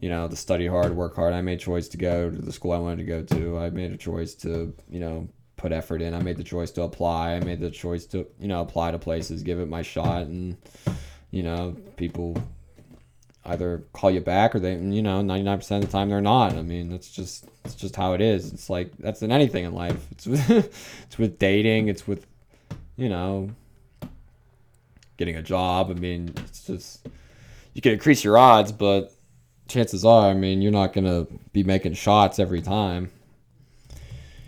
you 0.00 0.08
know, 0.08 0.26
to 0.26 0.34
study 0.34 0.66
hard, 0.66 0.96
work 0.96 1.14
hard. 1.14 1.34
I 1.34 1.42
made 1.42 1.60
a 1.60 1.62
choice 1.62 1.88
to 1.88 1.96
go 1.96 2.30
to 2.30 2.36
the 2.36 2.52
school 2.52 2.72
I 2.72 2.78
wanted 2.78 2.96
to 2.96 3.04
go 3.04 3.22
to. 3.22 3.58
I 3.58 3.70
made 3.70 3.92
a 3.92 3.96
choice 3.96 4.34
to, 4.36 4.74
you 4.90 4.98
know, 4.98 5.28
put 5.56 5.70
effort 5.70 6.02
in. 6.02 6.14
I 6.14 6.20
made 6.20 6.36
the 6.36 6.42
choice 6.42 6.72
to 6.72 6.82
apply. 6.82 7.34
I 7.34 7.40
made 7.40 7.60
the 7.60 7.70
choice 7.70 8.06
to, 8.06 8.26
you 8.40 8.48
know, 8.48 8.60
apply 8.60 8.90
to 8.90 8.98
places, 8.98 9.44
give 9.44 9.60
it 9.60 9.68
my 9.68 9.82
shot 9.82 10.22
and 10.22 10.56
you 11.32 11.42
know, 11.42 11.74
people 11.96 12.36
either 13.44 13.82
call 13.92 14.10
you 14.10 14.20
back 14.20 14.54
or 14.54 14.60
they 14.60 14.76
you 14.76 15.02
know 15.02 15.20
99% 15.20 15.76
of 15.76 15.80
the 15.80 15.88
time 15.88 16.08
they're 16.08 16.20
not 16.20 16.52
i 16.52 16.62
mean 16.62 16.88
that's 16.88 17.10
just 17.10 17.44
it's 17.64 17.74
just 17.74 17.96
how 17.96 18.12
it 18.12 18.20
is 18.20 18.52
it's 18.52 18.70
like 18.70 18.96
that's 18.98 19.20
in 19.20 19.32
anything 19.32 19.64
in 19.64 19.74
life 19.74 20.06
it's 20.12 20.26
with, 20.26 20.50
it's 21.02 21.18
with 21.18 21.40
dating 21.40 21.88
it's 21.88 22.06
with 22.06 22.24
you 23.02 23.08
know, 23.08 23.50
getting 25.16 25.36
a 25.36 25.42
job. 25.42 25.90
I 25.90 25.94
mean, 25.94 26.32
it's 26.36 26.64
just 26.64 27.08
you 27.74 27.82
can 27.82 27.90
increase 27.90 28.22
your 28.22 28.38
odds, 28.38 28.70
but 28.70 29.12
chances 29.66 30.04
are, 30.04 30.30
I 30.30 30.34
mean, 30.34 30.62
you're 30.62 30.70
not 30.70 30.92
gonna 30.92 31.26
be 31.52 31.64
making 31.64 31.94
shots 31.94 32.38
every 32.38 32.62
time. 32.62 33.10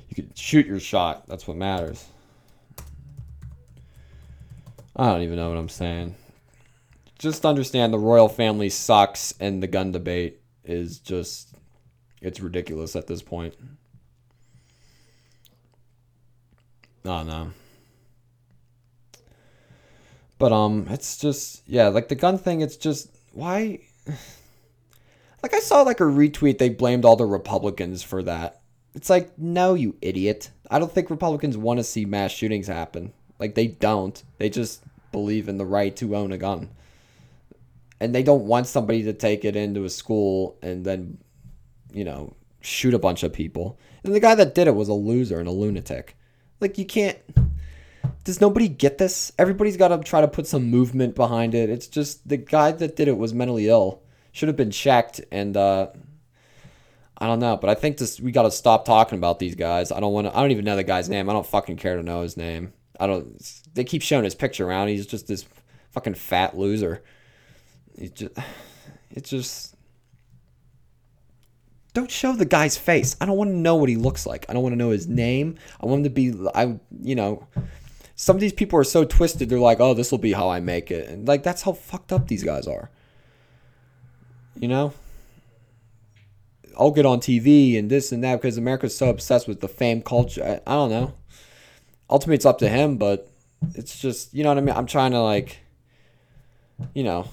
You 0.08 0.14
can 0.14 0.30
shoot 0.36 0.66
your 0.66 0.78
shot. 0.78 1.26
That's 1.26 1.48
what 1.48 1.56
matters. 1.56 2.06
I 4.94 5.06
don't 5.06 5.22
even 5.22 5.34
know 5.34 5.48
what 5.48 5.58
I'm 5.58 5.68
saying. 5.68 6.14
Just 7.18 7.44
understand 7.44 7.92
the 7.92 7.98
royal 7.98 8.28
family 8.28 8.68
sucks, 8.68 9.34
and 9.40 9.60
the 9.60 9.66
gun 9.66 9.90
debate 9.90 10.40
is 10.62 11.00
just 11.00 11.56
it's 12.20 12.38
ridiculous 12.38 12.94
at 12.94 13.08
this 13.08 13.20
point. 13.20 13.56
Oh 17.04 17.24
no. 17.24 17.50
But 20.44 20.52
um 20.52 20.88
it's 20.90 21.16
just 21.16 21.62
yeah, 21.66 21.88
like 21.88 22.08
the 22.08 22.14
gun 22.14 22.36
thing 22.36 22.60
it's 22.60 22.76
just 22.76 23.08
why 23.32 23.78
like 25.42 25.54
I 25.54 25.60
saw 25.60 25.80
like 25.80 26.00
a 26.00 26.04
retweet 26.04 26.58
they 26.58 26.68
blamed 26.68 27.06
all 27.06 27.16
the 27.16 27.24
Republicans 27.24 28.02
for 28.02 28.22
that. 28.24 28.60
It's 28.94 29.08
like 29.08 29.38
no 29.38 29.72
you 29.72 29.96
idiot. 30.02 30.50
I 30.70 30.78
don't 30.78 30.92
think 30.92 31.08
Republicans 31.08 31.56
want 31.56 31.78
to 31.78 31.82
see 31.82 32.04
mass 32.04 32.30
shootings 32.30 32.66
happen. 32.66 33.14
Like 33.38 33.54
they 33.54 33.68
don't. 33.68 34.22
They 34.36 34.50
just 34.50 34.82
believe 35.12 35.48
in 35.48 35.56
the 35.56 35.64
right 35.64 35.96
to 35.96 36.14
own 36.14 36.30
a 36.30 36.36
gun. 36.36 36.68
And 37.98 38.14
they 38.14 38.22
don't 38.22 38.44
want 38.44 38.66
somebody 38.66 39.02
to 39.04 39.14
take 39.14 39.46
it 39.46 39.56
into 39.56 39.86
a 39.86 39.88
school 39.88 40.58
and 40.60 40.84
then 40.84 41.16
you 41.90 42.04
know, 42.04 42.34
shoot 42.60 42.92
a 42.92 42.98
bunch 42.98 43.22
of 43.22 43.32
people. 43.32 43.78
And 44.04 44.14
the 44.14 44.20
guy 44.20 44.34
that 44.34 44.54
did 44.54 44.66
it 44.66 44.74
was 44.74 44.90
a 44.90 44.92
loser 44.92 45.38
and 45.38 45.48
a 45.48 45.52
lunatic. 45.52 46.18
Like 46.60 46.76
you 46.76 46.84
can't 46.84 47.16
does 48.24 48.40
nobody 48.40 48.68
get 48.68 48.98
this? 48.98 49.32
Everybody's 49.38 49.76
got 49.76 49.88
to 49.88 49.98
try 49.98 50.22
to 50.22 50.28
put 50.28 50.46
some 50.46 50.70
movement 50.70 51.14
behind 51.14 51.54
it. 51.54 51.68
It's 51.68 51.86
just 51.86 52.26
the 52.26 52.38
guy 52.38 52.72
that 52.72 52.96
did 52.96 53.06
it 53.06 53.18
was 53.18 53.34
mentally 53.34 53.68
ill. 53.68 54.02
Should 54.32 54.48
have 54.48 54.56
been 54.56 54.70
checked 54.70 55.20
and 55.30 55.56
uh 55.56 55.88
I 57.16 57.28
don't 57.28 57.38
know, 57.38 57.56
but 57.56 57.70
I 57.70 57.74
think 57.74 57.98
this 57.98 58.18
we 58.18 58.32
got 58.32 58.42
to 58.42 58.50
stop 58.50 58.84
talking 58.84 59.18
about 59.18 59.38
these 59.38 59.54
guys. 59.54 59.92
I 59.92 60.00
don't 60.00 60.12
want 60.12 60.26
to 60.26 60.36
I 60.36 60.40
don't 60.40 60.50
even 60.50 60.64
know 60.64 60.74
the 60.74 60.82
guy's 60.82 61.08
name. 61.08 61.30
I 61.30 61.32
don't 61.32 61.46
fucking 61.46 61.76
care 61.76 61.96
to 61.96 62.02
know 62.02 62.22
his 62.22 62.36
name. 62.36 62.72
I 62.98 63.06
don't 63.06 63.40
they 63.74 63.84
keep 63.84 64.02
showing 64.02 64.24
his 64.24 64.34
picture 64.34 64.66
around. 64.66 64.88
He's 64.88 65.06
just 65.06 65.28
this 65.28 65.44
fucking 65.92 66.14
fat 66.14 66.56
loser. 66.56 67.04
He 67.96 68.08
just 68.08 68.32
it's 69.10 69.30
just 69.30 69.76
don't 71.92 72.10
show 72.10 72.32
the 72.32 72.44
guy's 72.44 72.76
face. 72.76 73.16
I 73.20 73.26
don't 73.26 73.36
want 73.36 73.50
to 73.50 73.56
know 73.56 73.76
what 73.76 73.88
he 73.88 73.96
looks 73.96 74.26
like. 74.26 74.46
I 74.48 74.52
don't 74.52 74.62
want 74.64 74.72
to 74.72 74.78
know 74.78 74.90
his 74.90 75.06
name. 75.06 75.56
I 75.80 75.86
want 75.86 75.98
him 75.98 76.04
to 76.04 76.10
be 76.10 76.48
I 76.54 76.80
you 77.02 77.14
know 77.14 77.46
some 78.16 78.36
of 78.36 78.40
these 78.40 78.52
people 78.52 78.78
are 78.78 78.84
so 78.84 79.04
twisted. 79.04 79.48
They're 79.48 79.58
like, 79.58 79.80
"Oh, 79.80 79.94
this 79.94 80.10
will 80.10 80.18
be 80.18 80.32
how 80.32 80.48
I 80.48 80.60
make 80.60 80.90
it." 80.90 81.08
And 81.08 81.26
like 81.26 81.42
that's 81.42 81.62
how 81.62 81.72
fucked 81.72 82.12
up 82.12 82.28
these 82.28 82.44
guys 82.44 82.66
are. 82.66 82.90
You 84.58 84.68
know? 84.68 84.92
I'll 86.78 86.90
get 86.90 87.06
on 87.06 87.20
TV 87.20 87.78
and 87.78 87.88
this 87.88 88.10
and 88.10 88.24
that 88.24 88.40
because 88.40 88.56
America's 88.56 88.96
so 88.96 89.08
obsessed 89.08 89.46
with 89.46 89.60
the 89.60 89.68
fame 89.68 90.02
culture. 90.02 90.42
I, 90.44 90.70
I 90.70 90.74
don't 90.74 90.90
know. 90.90 91.14
Ultimately, 92.10 92.34
it's 92.34 92.46
up 92.46 92.58
to 92.58 92.68
him, 92.68 92.96
but 92.96 93.30
it's 93.74 93.98
just, 93.98 94.34
you 94.34 94.42
know 94.42 94.48
what 94.48 94.58
I 94.58 94.60
mean? 94.60 94.74
I'm 94.74 94.86
trying 94.86 95.12
to 95.12 95.20
like 95.20 95.64
you 96.92 97.04
know, 97.04 97.28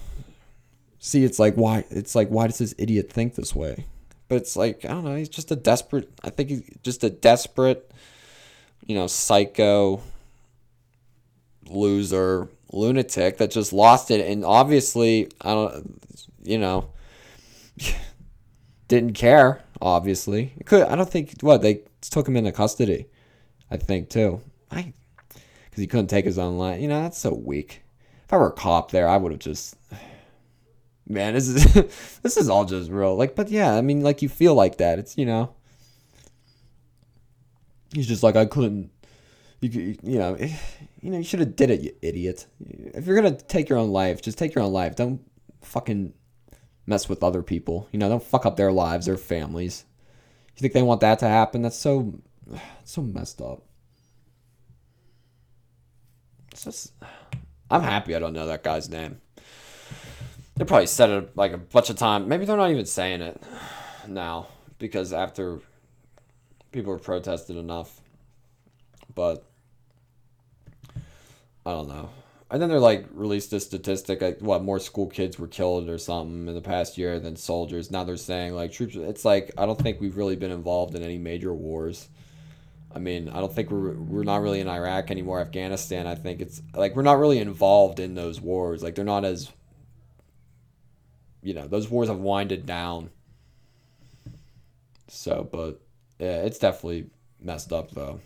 see 1.00 1.23
it's 1.23 1.39
like 1.39 1.55
why 1.55 1.85
it's 1.89 2.15
like 2.15 2.29
why 2.29 2.47
does 2.47 2.59
this 2.59 2.75
idiot 2.77 3.11
think 3.11 3.35
this 3.35 3.55
way? 3.55 3.85
But 4.27 4.35
it's 4.35 4.55
like, 4.55 4.85
I 4.85 4.89
don't 4.89 5.03
know, 5.03 5.15
he's 5.15 5.29
just 5.29 5.51
a 5.51 5.55
desperate 5.55 6.09
I 6.23 6.29
think 6.29 6.50
he's 6.50 6.63
just 6.83 7.03
a 7.03 7.09
desperate, 7.09 7.91
you 8.85 8.95
know, 8.95 9.07
psycho 9.07 10.01
loser 11.70 12.50
lunatic 12.72 13.38
that 13.38 13.51
just 13.51 13.74
lost 13.74 14.12
it 14.12 14.25
and 14.25 14.46
obviously 14.46 15.30
I 15.41 15.53
don't 15.53 16.01
you 16.44 16.58
know 16.58 16.89
didn't 18.88 19.13
care 19.13 19.62
obviously. 19.82 20.53
It 20.58 20.65
could 20.65 20.84
I 20.84 20.96
don't 20.96 21.10
think 21.10 21.41
what 21.41 21.62
they 21.62 21.82
took 22.01 22.27
him 22.27 22.38
into 22.38 22.51
custody 22.51 23.08
I 23.70 23.77
think 23.77 24.10
too. 24.10 24.41
I 24.70 24.94
because 25.30 25.82
he 25.82 25.88
couldn't 25.88 26.08
take 26.08 26.25
his 26.25 26.38
own 26.38 26.58
life. 26.58 26.82
You 26.82 26.88
know 26.88 27.01
that's 27.01 27.18
so 27.18 27.34
weak. 27.34 27.84
If 28.25 28.34
I 28.34 28.38
were 28.38 28.48
a 28.48 28.51
cop 28.51 28.91
there 28.91 29.08
I 29.08 29.18
would 29.18 29.32
have 29.32 29.41
just 29.41 29.75
man 31.08 31.34
this 31.34 31.48
is 31.48 32.20
this 32.24 32.38
is 32.38 32.50
all 32.50 32.65
just 32.65 32.89
real 32.89 33.15
like 33.15 33.36
but 33.36 33.50
yeah 33.50 33.75
I 33.75 33.82
mean 33.82 34.01
like 34.01 34.22
you 34.22 34.30
feel 34.30 34.56
like 34.56 34.77
that. 34.77 35.00
It's 35.00 35.18
you 35.18 35.25
know 35.25 35.56
he's 37.94 38.08
just 38.08 38.24
like 38.24 38.36
I 38.36 38.46
couldn't 38.46 38.91
you 39.62 39.96
you 40.01 40.20
know 40.20 40.34
eh, 40.36 40.56
you 41.01 41.12
know 41.12 41.18
you 41.18 41.24
should 41.24 41.39
have 41.39 41.56
did 41.56 41.70
it 41.70 41.82
you 41.82 41.96
idiot. 42.01 42.48
If 42.60 43.06
you're 43.06 43.15
gonna 43.15 43.38
take 43.38 43.70
your 43.70 43.77
own 43.77 43.91
life 43.91 44.22
just 44.22 44.38
take 44.38 44.56
your 44.56 44.63
own 44.63 44.74
life. 44.74 44.96
Don't 44.96 45.22
fucking 45.62 46.13
mess 46.86 47.08
with 47.08 47.24
other 47.24 47.44
people. 47.44 47.88
You 47.91 48.00
know 48.00 48.10
don't 48.10 48.24
fuck 48.24 48.46
up 48.46 48.58
their 48.58 48.72
lives 48.72 49.06
their 49.06 49.18
families. 49.18 49.86
You 50.56 50.62
think 50.62 50.74
they 50.74 50.82
want 50.82 51.01
that 51.01 51.20
to 51.20 51.27
happen? 51.27 51.62
That's 51.62 51.77
so 51.77 52.20
so 52.84 53.01
messed 53.01 53.41
up. 53.41 53.63
It's 56.51 56.65
just 56.65 56.94
i'm 57.70 57.82
happy 57.82 58.13
i 58.13 58.20
don't 58.20 58.34
know 58.34 58.48
that 58.48 58.63
guy's 58.63 58.89
name. 58.89 59.22
They 60.58 60.65
probably 60.65 60.88
said 60.88 61.10
it 61.10 61.38
like 61.38 61.53
a 61.53 61.58
bunch 61.58 61.89
of 61.89 61.96
times 61.96 62.27
maybe 62.27 62.46
they're 62.46 62.58
not 62.58 62.72
even 62.72 62.86
saying 62.86 63.22
it 63.22 63.41
now 64.08 64.48
because 64.80 65.13
after 65.13 65.60
people 66.72 66.94
have 66.94 67.03
protested 67.03 67.58
enough. 67.58 68.01
But 69.13 69.46
I 71.65 71.72
don't 71.72 71.88
know. 71.88 72.10
And 72.50 72.62
then 72.62 72.68
they're 72.68 72.80
like 72.80 73.06
released 73.13 73.53
a 73.53 73.60
statistic 73.62 74.22
like 74.22 74.39
what 74.39 74.63
more 74.63 74.80
school 74.80 75.08
kids 75.08 75.39
were 75.39 75.48
killed 75.48 75.89
or 75.89 75.98
something 75.98 76.48
in 76.48 76.53
the 76.53 76.62
past 76.62 76.98
year 76.98 77.18
than 77.20 77.38
soldiers. 77.38 77.89
Now 77.89 78.03
they're 78.03 78.18
saying 78.18 78.53
like 78.53 78.74
troops. 78.74 78.96
It's 78.96 79.24
like 79.24 79.51
I 79.58 79.65
don't 79.65 79.80
think 79.80 80.01
we've 80.01 80.18
really 80.18 80.36
been 80.36 80.51
involved 80.51 80.94
in 80.94 81.01
any 81.01 81.18
major 81.18 81.53
wars. 81.53 82.10
I 82.94 83.00
mean, 83.00 83.30
I 83.30 83.39
don't 83.39 83.53
think 83.53 83.72
we're 83.72 83.94
we're 83.94 84.24
not 84.24 84.41
really 84.41 84.60
in 84.60 84.68
Iraq 84.68 85.12
anymore. 85.12 85.39
Afghanistan, 85.39 86.08
I 86.08 86.15
think 86.15 86.41
it's 86.41 86.62
like 86.74 86.94
we're 86.94 87.03
not 87.03 87.20
really 87.20 87.39
involved 87.39 88.01
in 88.01 88.15
those 88.15 88.41
wars. 88.41 88.84
Like 88.84 88.96
they're 88.96 89.06
not 89.06 89.24
as 89.24 89.50
you 91.41 91.53
know, 91.53 91.68
those 91.68 91.89
wars 91.89 92.10
have 92.10 92.20
winded 92.20 92.65
down. 92.65 93.12
So, 95.08 95.48
but 95.50 95.82
yeah, 96.20 96.44
it's 96.44 96.60
definitely 96.60 97.10
messed 97.39 97.74
up 97.74 97.91
though. 97.91 98.20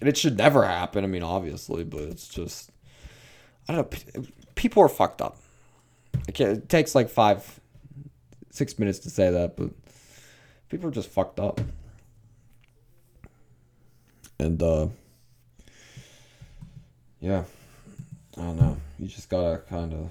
And 0.00 0.08
it 0.08 0.16
should 0.16 0.36
never 0.38 0.64
happen. 0.64 1.04
I 1.04 1.08
mean, 1.08 1.22
obviously, 1.22 1.84
but 1.84 2.02
it's 2.02 2.28
just 2.28 2.70
I 3.68 3.74
don't 3.74 4.16
know. 4.16 4.24
People 4.54 4.82
are 4.82 4.88
fucked 4.88 5.20
up. 5.20 5.38
It 6.26 6.68
takes 6.68 6.94
like 6.94 7.08
five, 7.08 7.60
six 8.50 8.78
minutes 8.78 8.98
to 9.00 9.10
say 9.10 9.30
that, 9.30 9.56
but 9.56 9.70
people 10.68 10.88
are 10.88 10.92
just 10.92 11.10
fucked 11.10 11.38
up. 11.38 11.60
And 14.38 14.62
uh, 14.62 14.88
yeah, 17.20 17.44
I 18.36 18.40
don't 18.40 18.56
know. 18.56 18.76
You 18.98 19.08
just 19.08 19.28
gotta 19.28 19.58
kind 19.68 19.92
of. 19.92 20.10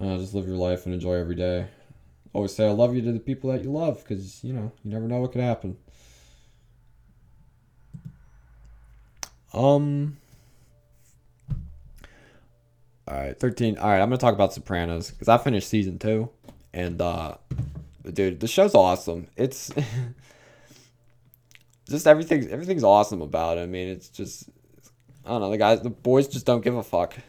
Uh, 0.00 0.18
just 0.18 0.34
live 0.34 0.46
your 0.46 0.56
life 0.56 0.84
and 0.84 0.94
enjoy 0.94 1.14
every 1.14 1.34
day. 1.34 1.66
Always 2.34 2.54
say 2.54 2.66
I 2.66 2.72
love 2.72 2.94
you 2.94 3.00
to 3.00 3.12
the 3.12 3.18
people 3.18 3.50
that 3.50 3.62
you 3.62 3.72
love 3.72 4.02
because, 4.02 4.44
you 4.44 4.52
know, 4.52 4.70
you 4.84 4.90
never 4.90 5.08
know 5.08 5.20
what 5.20 5.32
could 5.32 5.40
happen. 5.40 5.78
Um. 9.56 10.18
All 13.08 13.16
right, 13.16 13.38
thirteen. 13.38 13.78
All 13.78 13.88
right, 13.88 14.00
I'm 14.00 14.08
gonna 14.08 14.18
talk 14.18 14.34
about 14.34 14.52
Sopranos 14.52 15.10
because 15.10 15.28
I 15.28 15.38
finished 15.38 15.68
season 15.68 15.98
two, 15.98 16.28
and 16.74 17.00
uh, 17.00 17.36
dude, 18.12 18.40
the 18.40 18.48
show's 18.48 18.74
awesome. 18.74 19.28
It's 19.36 19.72
just 21.88 22.06
everything. 22.06 22.50
Everything's 22.50 22.84
awesome 22.84 23.22
about 23.22 23.56
it. 23.56 23.62
I 23.62 23.66
mean, 23.66 23.88
it's 23.88 24.10
just 24.10 24.50
I 25.24 25.30
don't 25.30 25.40
know. 25.40 25.50
The 25.50 25.58
guys, 25.58 25.80
the 25.80 25.90
boys, 25.90 26.28
just 26.28 26.44
don't 26.44 26.62
give 26.62 26.76
a 26.76 26.82
fuck. 26.82 27.16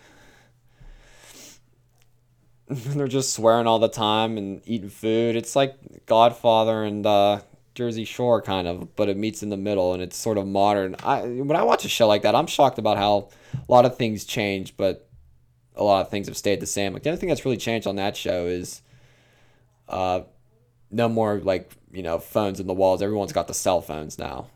They're 2.68 3.08
just 3.08 3.34
swearing 3.34 3.68
all 3.68 3.80
the 3.80 3.88
time 3.88 4.38
and 4.38 4.62
eating 4.66 4.90
food. 4.90 5.38
It's 5.38 5.56
like 5.56 6.06
Godfather 6.06 6.84
and 6.84 7.06
uh, 7.06 7.40
Jersey 7.78 8.06
Shore 8.06 8.42
kind 8.42 8.68
of, 8.68 8.96
but 8.96 9.08
it 9.08 9.18
meets 9.18 9.44
in 9.44 9.50
the 9.50 9.56
middle 9.56 9.94
and 9.94 10.02
it's 10.02 10.18
sort 10.18 10.40
of 10.40 10.48
modern. 10.48 10.96
I 11.04 11.22
when 11.22 11.56
I 11.56 11.62
watch 11.62 11.86
a 11.86 11.90
show 11.90 12.08
like 12.08 12.24
that, 12.24 12.34
I'm 12.34 12.48
shocked 12.48 12.80
about 12.80 12.98
how 12.98 13.30
a 13.54 13.72
lot 13.72 13.86
of 13.86 13.98
things 13.98 14.26
change, 14.26 14.76
but 14.76 15.08
a 15.76 15.84
lot 15.84 16.02
of 16.02 16.10
things 16.10 16.26
have 16.26 16.36
stayed 16.36 16.60
the 16.60 16.66
same. 16.66 16.92
Like 16.92 17.04
the 17.04 17.10
only 17.12 17.20
thing 17.20 17.30
that's 17.30 17.46
really 17.46 17.58
changed 17.58 17.86
on 17.86 17.98
that 17.98 18.18
show 18.18 18.48
is 18.48 18.82
uh 19.88 20.22
no 20.90 21.08
more 21.08 21.40
like, 21.40 21.72
you 21.92 22.02
know, 22.02 22.18
phones 22.18 22.60
in 22.60 22.66
the 22.66 22.74
walls. 22.74 23.04
Everyone's 23.04 23.32
got 23.32 23.48
the 23.48 23.54
cell 23.54 23.82
phones 23.82 24.18
now. 24.18 24.48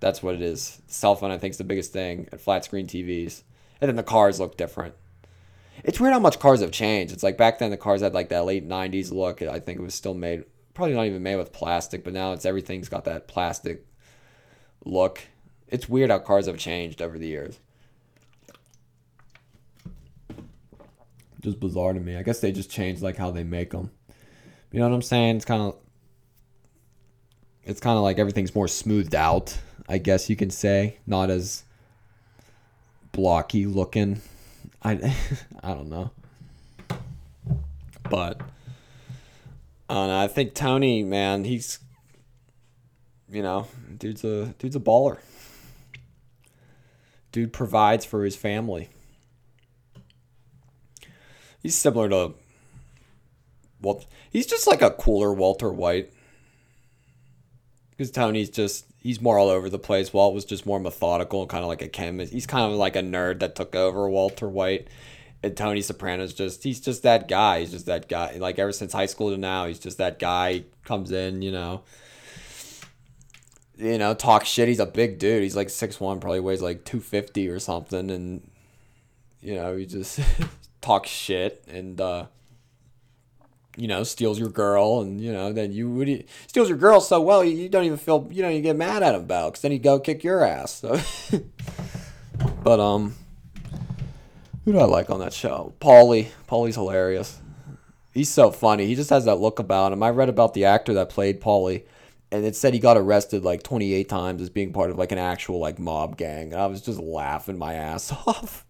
That's 0.00 0.22
what 0.22 0.34
it 0.34 0.40
is. 0.40 0.80
The 0.88 0.94
cell 0.94 1.16
phone 1.16 1.30
I 1.30 1.36
think 1.36 1.50
is 1.50 1.58
the 1.58 1.64
biggest 1.64 1.92
thing 1.92 2.28
and 2.32 2.40
flat 2.40 2.64
screen 2.64 2.86
TVs. 2.86 3.42
And 3.82 3.90
then 3.90 3.96
the 3.96 4.02
cars 4.02 4.40
look 4.40 4.56
different. 4.56 4.94
It's 5.84 6.00
weird 6.00 6.14
how 6.14 6.18
much 6.18 6.38
cars 6.38 6.62
have 6.62 6.72
changed. 6.72 7.12
It's 7.12 7.22
like 7.22 7.36
back 7.36 7.58
then 7.58 7.70
the 7.70 7.76
cars 7.76 8.00
had 8.00 8.14
like 8.14 8.30
that 8.30 8.46
late 8.46 8.66
90s 8.66 9.12
look. 9.12 9.42
I 9.42 9.60
think 9.60 9.78
it 9.78 9.82
was 9.82 9.94
still 9.94 10.14
made 10.14 10.44
probably 10.80 10.96
not 10.96 11.04
even 11.04 11.22
made 11.22 11.36
with 11.36 11.52
plastic, 11.52 12.04
but 12.04 12.14
now 12.14 12.32
it's 12.32 12.46
everything's 12.46 12.88
got 12.88 13.04
that 13.04 13.28
plastic 13.28 13.84
look. 14.86 15.20
It's 15.68 15.90
weird 15.90 16.08
how 16.08 16.20
cars 16.20 16.46
have 16.46 16.56
changed 16.56 17.02
over 17.02 17.18
the 17.18 17.26
years. 17.26 17.58
Just 21.42 21.60
bizarre 21.60 21.92
to 21.92 22.00
me. 22.00 22.16
I 22.16 22.22
guess 22.22 22.40
they 22.40 22.50
just 22.50 22.70
changed 22.70 23.02
like 23.02 23.18
how 23.18 23.30
they 23.30 23.44
make 23.44 23.72
them. 23.72 23.90
You 24.72 24.80
know 24.80 24.88
what 24.88 24.94
I'm 24.94 25.02
saying? 25.02 25.36
It's 25.36 25.44
kind 25.44 25.60
of 25.60 25.76
it's 27.62 27.80
kind 27.80 27.98
of 27.98 28.02
like 28.02 28.18
everything's 28.18 28.54
more 28.54 28.66
smoothed 28.66 29.14
out, 29.14 29.58
I 29.86 29.98
guess 29.98 30.30
you 30.30 30.36
can 30.36 30.48
say, 30.48 30.96
not 31.06 31.28
as 31.28 31.64
blocky 33.12 33.66
looking. 33.66 34.22
I 34.82 34.92
I 35.62 35.74
don't 35.74 35.90
know. 35.90 36.10
But 38.08 38.40
Know, 39.90 40.20
I 40.20 40.28
think 40.28 40.54
Tony, 40.54 41.02
man, 41.02 41.44
he's 41.44 41.80
you 43.28 43.42
know, 43.42 43.66
dude's 43.96 44.24
a 44.24 44.54
dude's 44.58 44.76
a 44.76 44.80
baller. 44.80 45.18
Dude 47.32 47.52
provides 47.52 48.04
for 48.04 48.24
his 48.24 48.36
family. 48.36 48.88
He's 51.62 51.74
similar 51.74 52.08
to 52.08 52.34
well, 53.82 54.04
he's 54.30 54.46
just 54.46 54.66
like 54.66 54.82
a 54.82 54.90
cooler 54.90 55.32
Walter 55.32 55.72
White. 55.72 56.12
Because 57.90 58.10
Tony's 58.10 58.50
just 58.50 58.86
he's 58.98 59.20
more 59.20 59.38
all 59.38 59.48
over 59.48 59.68
the 59.68 59.78
place. 59.78 60.12
Walt 60.12 60.34
was 60.34 60.44
just 60.44 60.66
more 60.66 60.80
methodical 60.80 61.42
and 61.42 61.50
kind 61.50 61.62
of 61.62 61.68
like 61.68 61.82
a 61.82 61.88
chemist. 61.88 62.32
He's 62.32 62.46
kind 62.46 62.70
of 62.70 62.78
like 62.78 62.96
a 62.96 63.02
nerd 63.02 63.40
that 63.40 63.56
took 63.56 63.74
over 63.74 64.08
Walter 64.08 64.48
White. 64.48 64.88
And 65.42 65.56
Tony 65.56 65.80
Soprano's 65.80 66.34
just 66.34 66.62
he's 66.62 66.80
just 66.80 67.02
that 67.02 67.28
guy. 67.28 67.60
He's 67.60 67.70
just 67.70 67.86
that 67.86 68.08
guy. 68.08 68.36
Like 68.38 68.58
ever 68.58 68.72
since 68.72 68.92
high 68.92 69.06
school 69.06 69.30
to 69.30 69.38
now, 69.38 69.66
he's 69.66 69.78
just 69.78 69.98
that 69.98 70.18
guy. 70.18 70.64
Comes 70.84 71.12
in, 71.12 71.42
you 71.42 71.52
know. 71.52 71.82
You 73.76 73.96
know, 73.96 74.12
talk 74.12 74.44
shit. 74.44 74.68
He's 74.68 74.80
a 74.80 74.86
big 74.86 75.18
dude. 75.18 75.42
He's 75.42 75.56
like 75.56 75.70
six 75.70 75.98
one, 75.98 76.20
probably 76.20 76.40
weighs 76.40 76.60
like 76.60 76.84
two 76.84 77.00
fifty 77.00 77.48
or 77.48 77.58
something, 77.58 78.10
and 78.10 78.50
you 79.40 79.54
know, 79.54 79.76
he 79.76 79.86
just 79.86 80.20
talks 80.82 81.08
shit 81.08 81.64
and 81.68 82.00
uh 82.00 82.26
you 83.76 83.88
know, 83.88 84.02
steals 84.02 84.38
your 84.38 84.48
girl, 84.48 85.00
and 85.00 85.20
you 85.20 85.32
know, 85.32 85.52
then 85.52 85.72
you 85.72 85.90
would 85.90 86.24
steals 86.46 86.68
your 86.68 86.78
girl 86.78 87.00
so 87.00 87.20
well, 87.20 87.44
you, 87.44 87.68
don't 87.68 87.84
even 87.84 87.98
feel, 87.98 88.28
you 88.30 88.42
know, 88.42 88.48
you 88.48 88.60
get 88.60 88.76
mad 88.76 89.02
at 89.02 89.14
him 89.14 89.22
about, 89.22 89.52
because 89.52 89.62
then 89.62 89.72
he'd 89.72 89.82
go 89.82 89.98
kick 89.98 90.22
your 90.24 90.44
ass. 90.44 90.84
So. 90.90 91.40
but 92.64 92.80
um, 92.80 93.14
who 94.64 94.72
do 94.72 94.78
I 94.78 94.84
like 94.84 95.10
on 95.10 95.20
that 95.20 95.32
show? 95.32 95.74
Paulie. 95.80 96.28
Paulie's 96.48 96.74
hilarious. 96.74 97.40
He's 98.12 98.28
so 98.28 98.50
funny. 98.50 98.86
He 98.86 98.94
just 98.94 99.10
has 99.10 99.24
that 99.24 99.36
look 99.36 99.58
about 99.58 99.92
him. 99.92 100.02
I 100.02 100.10
read 100.10 100.28
about 100.28 100.54
the 100.54 100.64
actor 100.64 100.92
that 100.94 101.10
played 101.10 101.40
Paulie, 101.40 101.84
and 102.32 102.44
it 102.44 102.56
said 102.56 102.74
he 102.74 102.80
got 102.80 102.96
arrested 102.96 103.44
like 103.44 103.62
28 103.62 104.08
times 104.08 104.42
as 104.42 104.50
being 104.50 104.72
part 104.72 104.90
of 104.90 104.98
like 104.98 105.12
an 105.12 105.18
actual 105.18 105.58
like 105.58 105.78
mob 105.78 106.16
gang. 106.16 106.52
And 106.52 106.60
I 106.60 106.66
was 106.66 106.82
just 106.82 106.98
laughing 106.98 107.58
my 107.58 107.74
ass 107.74 108.12
off. 108.26 108.66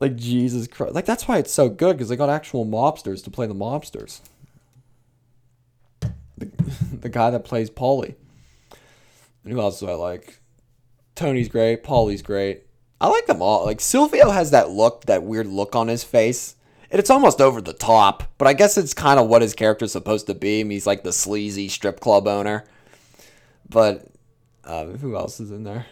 Like 0.00 0.14
Jesus 0.14 0.68
Christ! 0.68 0.94
Like 0.94 1.06
that's 1.06 1.26
why 1.26 1.38
it's 1.38 1.52
so 1.52 1.68
good 1.68 1.96
because 1.96 2.08
they 2.08 2.16
got 2.16 2.30
actual 2.30 2.64
mobsters 2.64 3.24
to 3.24 3.30
play 3.30 3.46
the 3.46 3.54
mobsters. 3.54 4.20
The, 6.36 6.46
the 7.00 7.08
guy 7.08 7.30
that 7.30 7.44
plays 7.44 7.68
Paulie. 7.68 8.14
And 9.42 9.52
who 9.52 9.60
else 9.60 9.80
do 9.80 9.88
I 9.88 9.94
like? 9.94 10.38
Tony's 11.16 11.48
great. 11.48 11.82
Paulie's 11.82 12.22
great. 12.22 12.67
I 13.00 13.08
like 13.08 13.26
them 13.26 13.42
all. 13.42 13.64
Like 13.64 13.80
Silvio 13.80 14.30
has 14.30 14.50
that 14.50 14.70
look, 14.70 15.06
that 15.06 15.22
weird 15.22 15.46
look 15.46 15.76
on 15.76 15.88
his 15.88 16.02
face. 16.04 16.56
And 16.90 16.98
it's 16.98 17.10
almost 17.10 17.40
over 17.40 17.60
the 17.60 17.74
top, 17.74 18.24
but 18.38 18.48
I 18.48 18.54
guess 18.54 18.78
it's 18.78 18.94
kind 18.94 19.20
of 19.20 19.28
what 19.28 19.42
his 19.42 19.54
character's 19.54 19.92
supposed 19.92 20.26
to 20.26 20.34
be. 20.34 20.64
He's 20.64 20.86
like 20.86 21.02
the 21.02 21.12
sleazy 21.12 21.68
strip 21.68 22.00
club 22.00 22.26
owner. 22.26 22.64
But 23.68 24.06
uh, 24.64 24.86
who 24.86 25.14
else 25.14 25.38
is 25.38 25.50
in 25.50 25.64
there? 25.64 25.84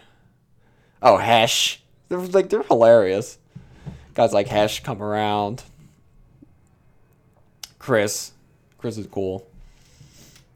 Oh, 1.01 1.17
Hesh. 1.17 1.83
They're 2.09 2.17
like 2.17 2.49
they're 2.49 2.63
hilarious. 2.63 3.37
Guys 4.15 4.33
like 4.33 4.47
Hesh 4.47 4.81
come 4.81 5.03
around. 5.03 5.63
Chris. 7.77 8.31
Chris 8.79 8.97
is 8.97 9.07
cool. 9.07 9.47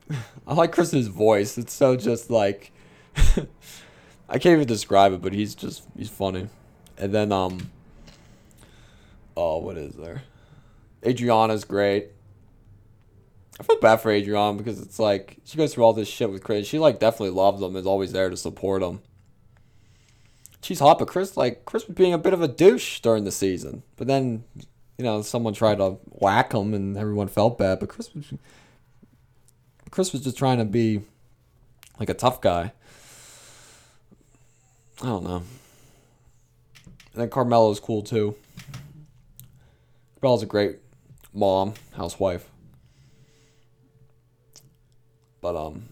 I 0.48 0.54
like 0.54 0.72
Chris's 0.72 1.08
voice. 1.08 1.58
It's 1.58 1.74
so 1.74 1.96
just 1.96 2.32
like 2.32 2.72
I 4.32 4.40
can't 4.40 4.54
even 4.54 4.68
describe 4.68 5.14
it, 5.14 5.22
but 5.22 5.34
he's 5.34 5.54
just 5.54 5.84
he's 5.96 6.10
funny. 6.10 6.48
And 6.98 7.14
then 7.14 7.32
um 7.32 7.70
oh 9.38 9.58
what 9.60 9.78
is 9.78 9.96
there? 9.96 10.24
Adriana's 11.06 11.66
great. 11.66 12.10
I 13.60 13.64
feel 13.64 13.80
bad 13.80 13.98
for 13.98 14.10
Adriana 14.10 14.58
because 14.58 14.82
it's 14.82 14.98
like 14.98 15.38
she 15.44 15.58
goes 15.58 15.74
through 15.74 15.84
all 15.84 15.94
this 15.94 16.08
shit 16.08 16.32
with 16.32 16.44
Chris. 16.44 16.66
She 16.66 16.80
like 16.80 17.00
definitely 17.00 17.36
loves 17.36 17.62
him, 17.62 17.76
is 17.76 17.86
always 17.86 18.12
there 18.12 18.30
to 18.30 18.38
support 18.38 18.82
him 18.82 19.02
she's 20.62 20.80
hot, 20.80 21.00
but 21.00 21.08
Chris 21.08 21.36
like 21.36 21.66
Chris 21.66 21.88
was 21.88 21.96
being 21.96 22.14
a 22.14 22.18
bit 22.18 22.34
of 22.34 22.42
a 22.42 22.48
douche 22.48 23.00
during 23.02 23.24
the 23.24 23.32
season. 23.32 23.84
But 23.98 24.08
then, 24.08 24.44
you 24.98 25.04
know, 25.04 25.22
someone 25.22 25.54
tried 25.54 25.78
to 25.78 25.98
whack 26.06 26.54
him, 26.54 26.74
and 26.74 26.98
everyone 26.98 27.28
felt 27.28 27.58
bad. 27.58 27.80
But 27.80 27.90
Chris 27.90 28.14
was 28.14 28.34
Chris 29.90 30.14
was 30.14 30.24
just 30.24 30.38
trying 30.38 30.60
to 30.60 30.66
be 30.66 31.02
like 32.00 32.10
a 32.10 32.14
tough 32.14 32.42
guy. 32.42 32.74
I 35.02 35.06
don't 35.06 35.24
know. 35.24 35.44
And 37.14 37.22
then 37.22 37.30
Carmela's 37.30 37.80
cool 37.80 38.04
too. 38.04 38.36
Carmela's 40.20 40.44
a 40.44 40.46
great 40.46 40.78
mom, 41.34 41.74
housewife. 41.96 42.48
But 45.42 45.56
um, 45.56 45.90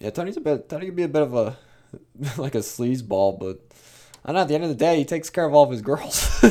yeah, 0.00 0.10
Tony's 0.10 0.38
a 0.38 0.40
bit. 0.40 0.68
Tony 0.68 0.86
can 0.86 0.94
be 0.94 1.02
a 1.02 1.08
bit 1.08 1.22
of 1.22 1.34
a 1.34 1.56
like 2.38 2.54
a 2.54 2.58
sleazeball, 2.58 3.38
but 3.38 3.60
I 4.24 4.32
know. 4.32 4.40
At 4.40 4.48
the 4.48 4.54
end 4.54 4.64
of 4.64 4.70
the 4.70 4.76
day, 4.76 4.96
he 4.96 5.04
takes 5.04 5.30
care 5.30 5.44
of 5.44 5.54
all 5.54 5.64
of 5.64 5.70
his 5.70 5.82
girls. 5.82 6.44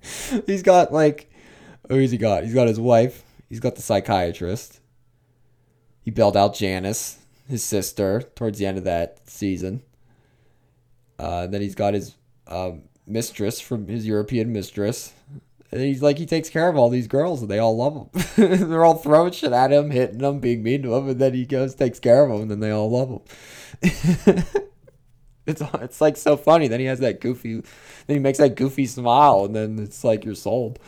he's 0.46 0.62
got 0.62 0.92
like, 0.92 1.30
who's 1.88 2.10
he 2.10 2.18
got? 2.18 2.44
He's 2.44 2.54
got 2.54 2.68
his 2.68 2.80
wife. 2.80 3.22
He's 3.48 3.60
got 3.60 3.76
the 3.76 3.82
psychiatrist. 3.82 4.80
He 6.02 6.10
bailed 6.10 6.36
out 6.36 6.54
Janice, 6.54 7.18
his 7.48 7.62
sister, 7.62 8.22
towards 8.34 8.58
the 8.58 8.66
end 8.66 8.78
of 8.78 8.84
that 8.84 9.28
season. 9.28 9.82
Uh, 11.20 11.46
then 11.46 11.60
he's 11.60 11.74
got 11.74 11.92
his 11.92 12.16
uh, 12.46 12.72
mistress 13.06 13.60
from 13.60 13.86
his 13.86 14.06
European 14.06 14.52
mistress. 14.52 15.12
And 15.70 15.82
he's 15.82 16.02
like 16.02 16.18
he 16.18 16.26
takes 16.26 16.48
care 16.48 16.68
of 16.68 16.76
all 16.76 16.88
these 16.88 17.06
girls 17.06 17.42
and 17.42 17.50
they 17.50 17.58
all 17.58 17.76
love 17.76 17.94
him. 17.94 18.68
They're 18.70 18.84
all 18.84 18.96
throwing 18.96 19.32
shit 19.32 19.52
at 19.52 19.70
him, 19.70 19.90
hitting 19.90 20.20
him, 20.20 20.40
being 20.40 20.62
mean 20.62 20.82
to 20.82 20.94
him, 20.94 21.10
and 21.10 21.20
then 21.20 21.34
he 21.34 21.44
goes 21.44 21.74
takes 21.74 22.00
care 22.00 22.24
of 22.24 22.30
them, 22.30 22.40
and 22.42 22.50
then 22.50 22.60
they 22.60 22.70
all 22.70 22.90
love 22.90 23.22
him. 23.82 24.44
It's 25.50 25.62
it's 25.80 26.00
like 26.00 26.16
so 26.16 26.36
funny. 26.36 26.68
Then 26.68 26.80
he 26.80 26.86
has 26.86 27.00
that 27.00 27.20
goofy, 27.20 27.54
then 27.54 28.16
he 28.16 28.18
makes 28.18 28.38
that 28.38 28.54
goofy 28.54 28.86
smile, 28.86 29.44
and 29.44 29.54
then 29.56 29.78
it's 29.78 30.04
like 30.04 30.24
you're 30.24 30.34
sold. 30.34 30.78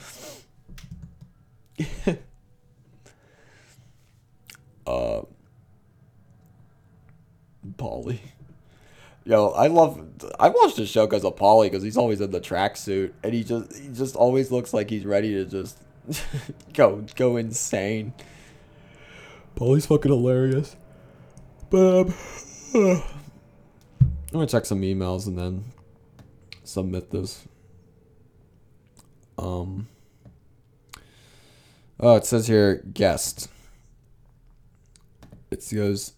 uh, 4.87 5.23
Paulie. 7.77 8.21
Yo, 9.25 9.49
I 9.51 9.69
love. 9.69 10.05
I 10.41 10.49
watched 10.49 10.77
the 10.77 10.87
show 10.87 11.07
because 11.07 11.25
of 11.25 11.37
Paulie 11.37 11.67
because 11.67 11.83
he's 11.83 11.97
always 11.97 12.21
in 12.21 12.33
the 12.33 12.41
tracksuit 12.41 13.13
and 13.23 13.33
he 13.33 13.45
just 13.45 13.77
he 13.77 13.89
just 13.89 14.17
always 14.17 14.51
looks 14.51 14.75
like 14.75 14.91
he's 14.91 15.05
ready 15.05 15.35
to 15.35 15.45
just 15.45 15.79
go 16.75 17.05
go 17.15 17.37
insane. 17.37 18.15
Paulie's 19.55 19.87
fucking 19.87 20.11
hilarious. 20.11 20.77
But 21.71 22.09
um, 22.09 22.15
I'm 22.75 23.03
gonna 24.33 24.47
check 24.47 24.67
some 24.67 24.83
emails 24.83 25.27
and 25.27 25.39
then 25.39 25.65
submit 26.65 27.11
this. 27.11 27.47
Um. 29.39 29.89
Oh, 32.01 32.17
it 32.17 32.27
says 32.27 32.49
here 32.49 32.83
guest. 32.93 33.49
It 35.53 35.65
goes 35.73 36.15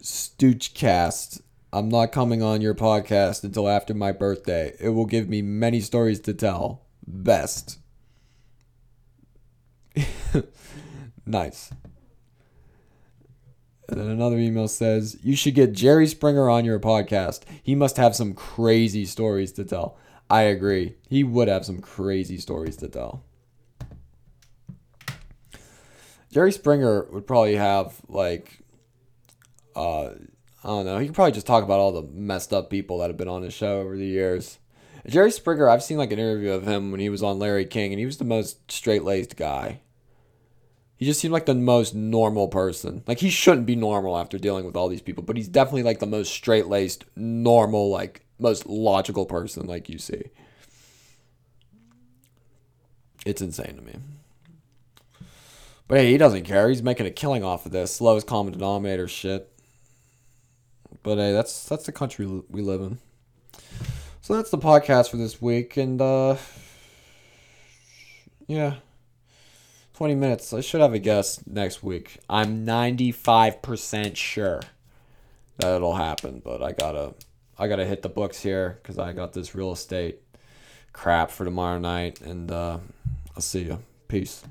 Stoochcast. 0.00 1.40
I'm 1.74 1.88
not 1.88 2.12
coming 2.12 2.40
on 2.40 2.60
your 2.60 2.76
podcast 2.76 3.42
until 3.42 3.68
after 3.68 3.94
my 3.94 4.12
birthday. 4.12 4.76
It 4.78 4.90
will 4.90 5.06
give 5.06 5.28
me 5.28 5.42
many 5.42 5.80
stories 5.80 6.20
to 6.20 6.32
tell. 6.32 6.82
Best. 7.04 7.80
nice. 11.26 11.72
And 13.88 14.00
then 14.00 14.06
another 14.06 14.38
email 14.38 14.68
says, 14.68 15.18
You 15.24 15.34
should 15.34 15.56
get 15.56 15.72
Jerry 15.72 16.06
Springer 16.06 16.48
on 16.48 16.64
your 16.64 16.78
podcast. 16.78 17.40
He 17.60 17.74
must 17.74 17.96
have 17.96 18.14
some 18.14 18.34
crazy 18.34 19.04
stories 19.04 19.50
to 19.54 19.64
tell. 19.64 19.98
I 20.30 20.42
agree. 20.42 20.94
He 21.08 21.24
would 21.24 21.48
have 21.48 21.64
some 21.64 21.80
crazy 21.80 22.38
stories 22.38 22.76
to 22.76 22.88
tell. 22.88 23.24
Jerry 26.30 26.52
Springer 26.52 27.08
would 27.10 27.26
probably 27.26 27.56
have, 27.56 28.00
like, 28.08 28.60
uh, 29.74 30.10
I 30.64 30.68
don't 30.68 30.86
know. 30.86 30.98
He 30.98 31.06
could 31.06 31.14
probably 31.14 31.32
just 31.32 31.46
talk 31.46 31.62
about 31.62 31.78
all 31.78 31.92
the 31.92 32.08
messed 32.14 32.54
up 32.54 32.70
people 32.70 32.98
that 32.98 33.10
have 33.10 33.18
been 33.18 33.28
on 33.28 33.42
his 33.42 33.52
show 33.52 33.80
over 33.80 33.96
the 33.96 34.06
years. 34.06 34.58
Jerry 35.06 35.30
Springer, 35.30 35.68
I've 35.68 35.82
seen 35.82 35.98
like 35.98 36.10
an 36.10 36.18
interview 36.18 36.52
of 36.52 36.66
him 36.66 36.90
when 36.90 37.00
he 37.00 37.10
was 37.10 37.22
on 37.22 37.38
Larry 37.38 37.66
King, 37.66 37.92
and 37.92 38.00
he 38.00 38.06
was 38.06 38.16
the 38.16 38.24
most 38.24 38.72
straight 38.72 39.04
laced 39.04 39.36
guy. 39.36 39.80
He 40.96 41.04
just 41.04 41.20
seemed 41.20 41.32
like 41.32 41.44
the 41.44 41.54
most 41.54 41.94
normal 41.94 42.48
person. 42.48 43.02
Like 43.06 43.18
he 43.18 43.28
shouldn't 43.28 43.66
be 43.66 43.76
normal 43.76 44.16
after 44.16 44.38
dealing 44.38 44.64
with 44.64 44.74
all 44.74 44.88
these 44.88 45.02
people, 45.02 45.22
but 45.22 45.36
he's 45.36 45.48
definitely 45.48 45.82
like 45.82 45.98
the 45.98 46.06
most 46.06 46.32
straight 46.32 46.66
laced, 46.66 47.04
normal, 47.14 47.90
like 47.90 48.24
most 48.38 48.64
logical 48.66 49.26
person 49.26 49.66
like 49.66 49.90
you 49.90 49.98
see. 49.98 50.22
It's 53.26 53.42
insane 53.42 53.76
to 53.76 53.82
me. 53.82 53.96
But 55.88 55.98
hey, 55.98 56.12
he 56.12 56.16
doesn't 56.16 56.44
care. 56.44 56.70
He's 56.70 56.82
making 56.82 57.06
a 57.06 57.10
killing 57.10 57.44
off 57.44 57.66
of 57.66 57.72
this 57.72 58.00
lowest 58.00 58.26
common 58.26 58.54
denominator 58.54 59.08
shit. 59.08 59.53
But 61.04 61.18
hey, 61.18 61.32
that's 61.32 61.66
that's 61.66 61.84
the 61.84 61.92
country 61.92 62.26
we 62.26 62.62
live 62.62 62.80
in. 62.80 62.98
So 64.22 64.34
that's 64.34 64.50
the 64.50 64.56
podcast 64.56 65.10
for 65.10 65.18
this 65.18 65.40
week, 65.40 65.76
and 65.76 66.00
uh, 66.00 66.36
yeah, 68.46 68.76
twenty 69.92 70.14
minutes. 70.14 70.54
I 70.54 70.62
should 70.62 70.80
have 70.80 70.94
a 70.94 70.98
guest 70.98 71.46
next 71.46 71.82
week. 71.82 72.16
I'm 72.30 72.64
ninety 72.64 73.12
five 73.12 73.60
percent 73.60 74.16
sure 74.16 74.62
that 75.58 75.76
it'll 75.76 75.94
happen, 75.94 76.40
but 76.42 76.62
I 76.62 76.72
gotta 76.72 77.12
I 77.58 77.68
gotta 77.68 77.84
hit 77.84 78.00
the 78.00 78.08
books 78.08 78.40
here 78.40 78.78
because 78.82 78.98
I 78.98 79.12
got 79.12 79.34
this 79.34 79.54
real 79.54 79.72
estate 79.72 80.22
crap 80.94 81.30
for 81.30 81.44
tomorrow 81.44 81.78
night, 81.78 82.22
and 82.22 82.50
uh, 82.50 82.78
I'll 83.36 83.42
see 83.42 83.64
you. 83.64 83.82
Peace. 84.08 84.42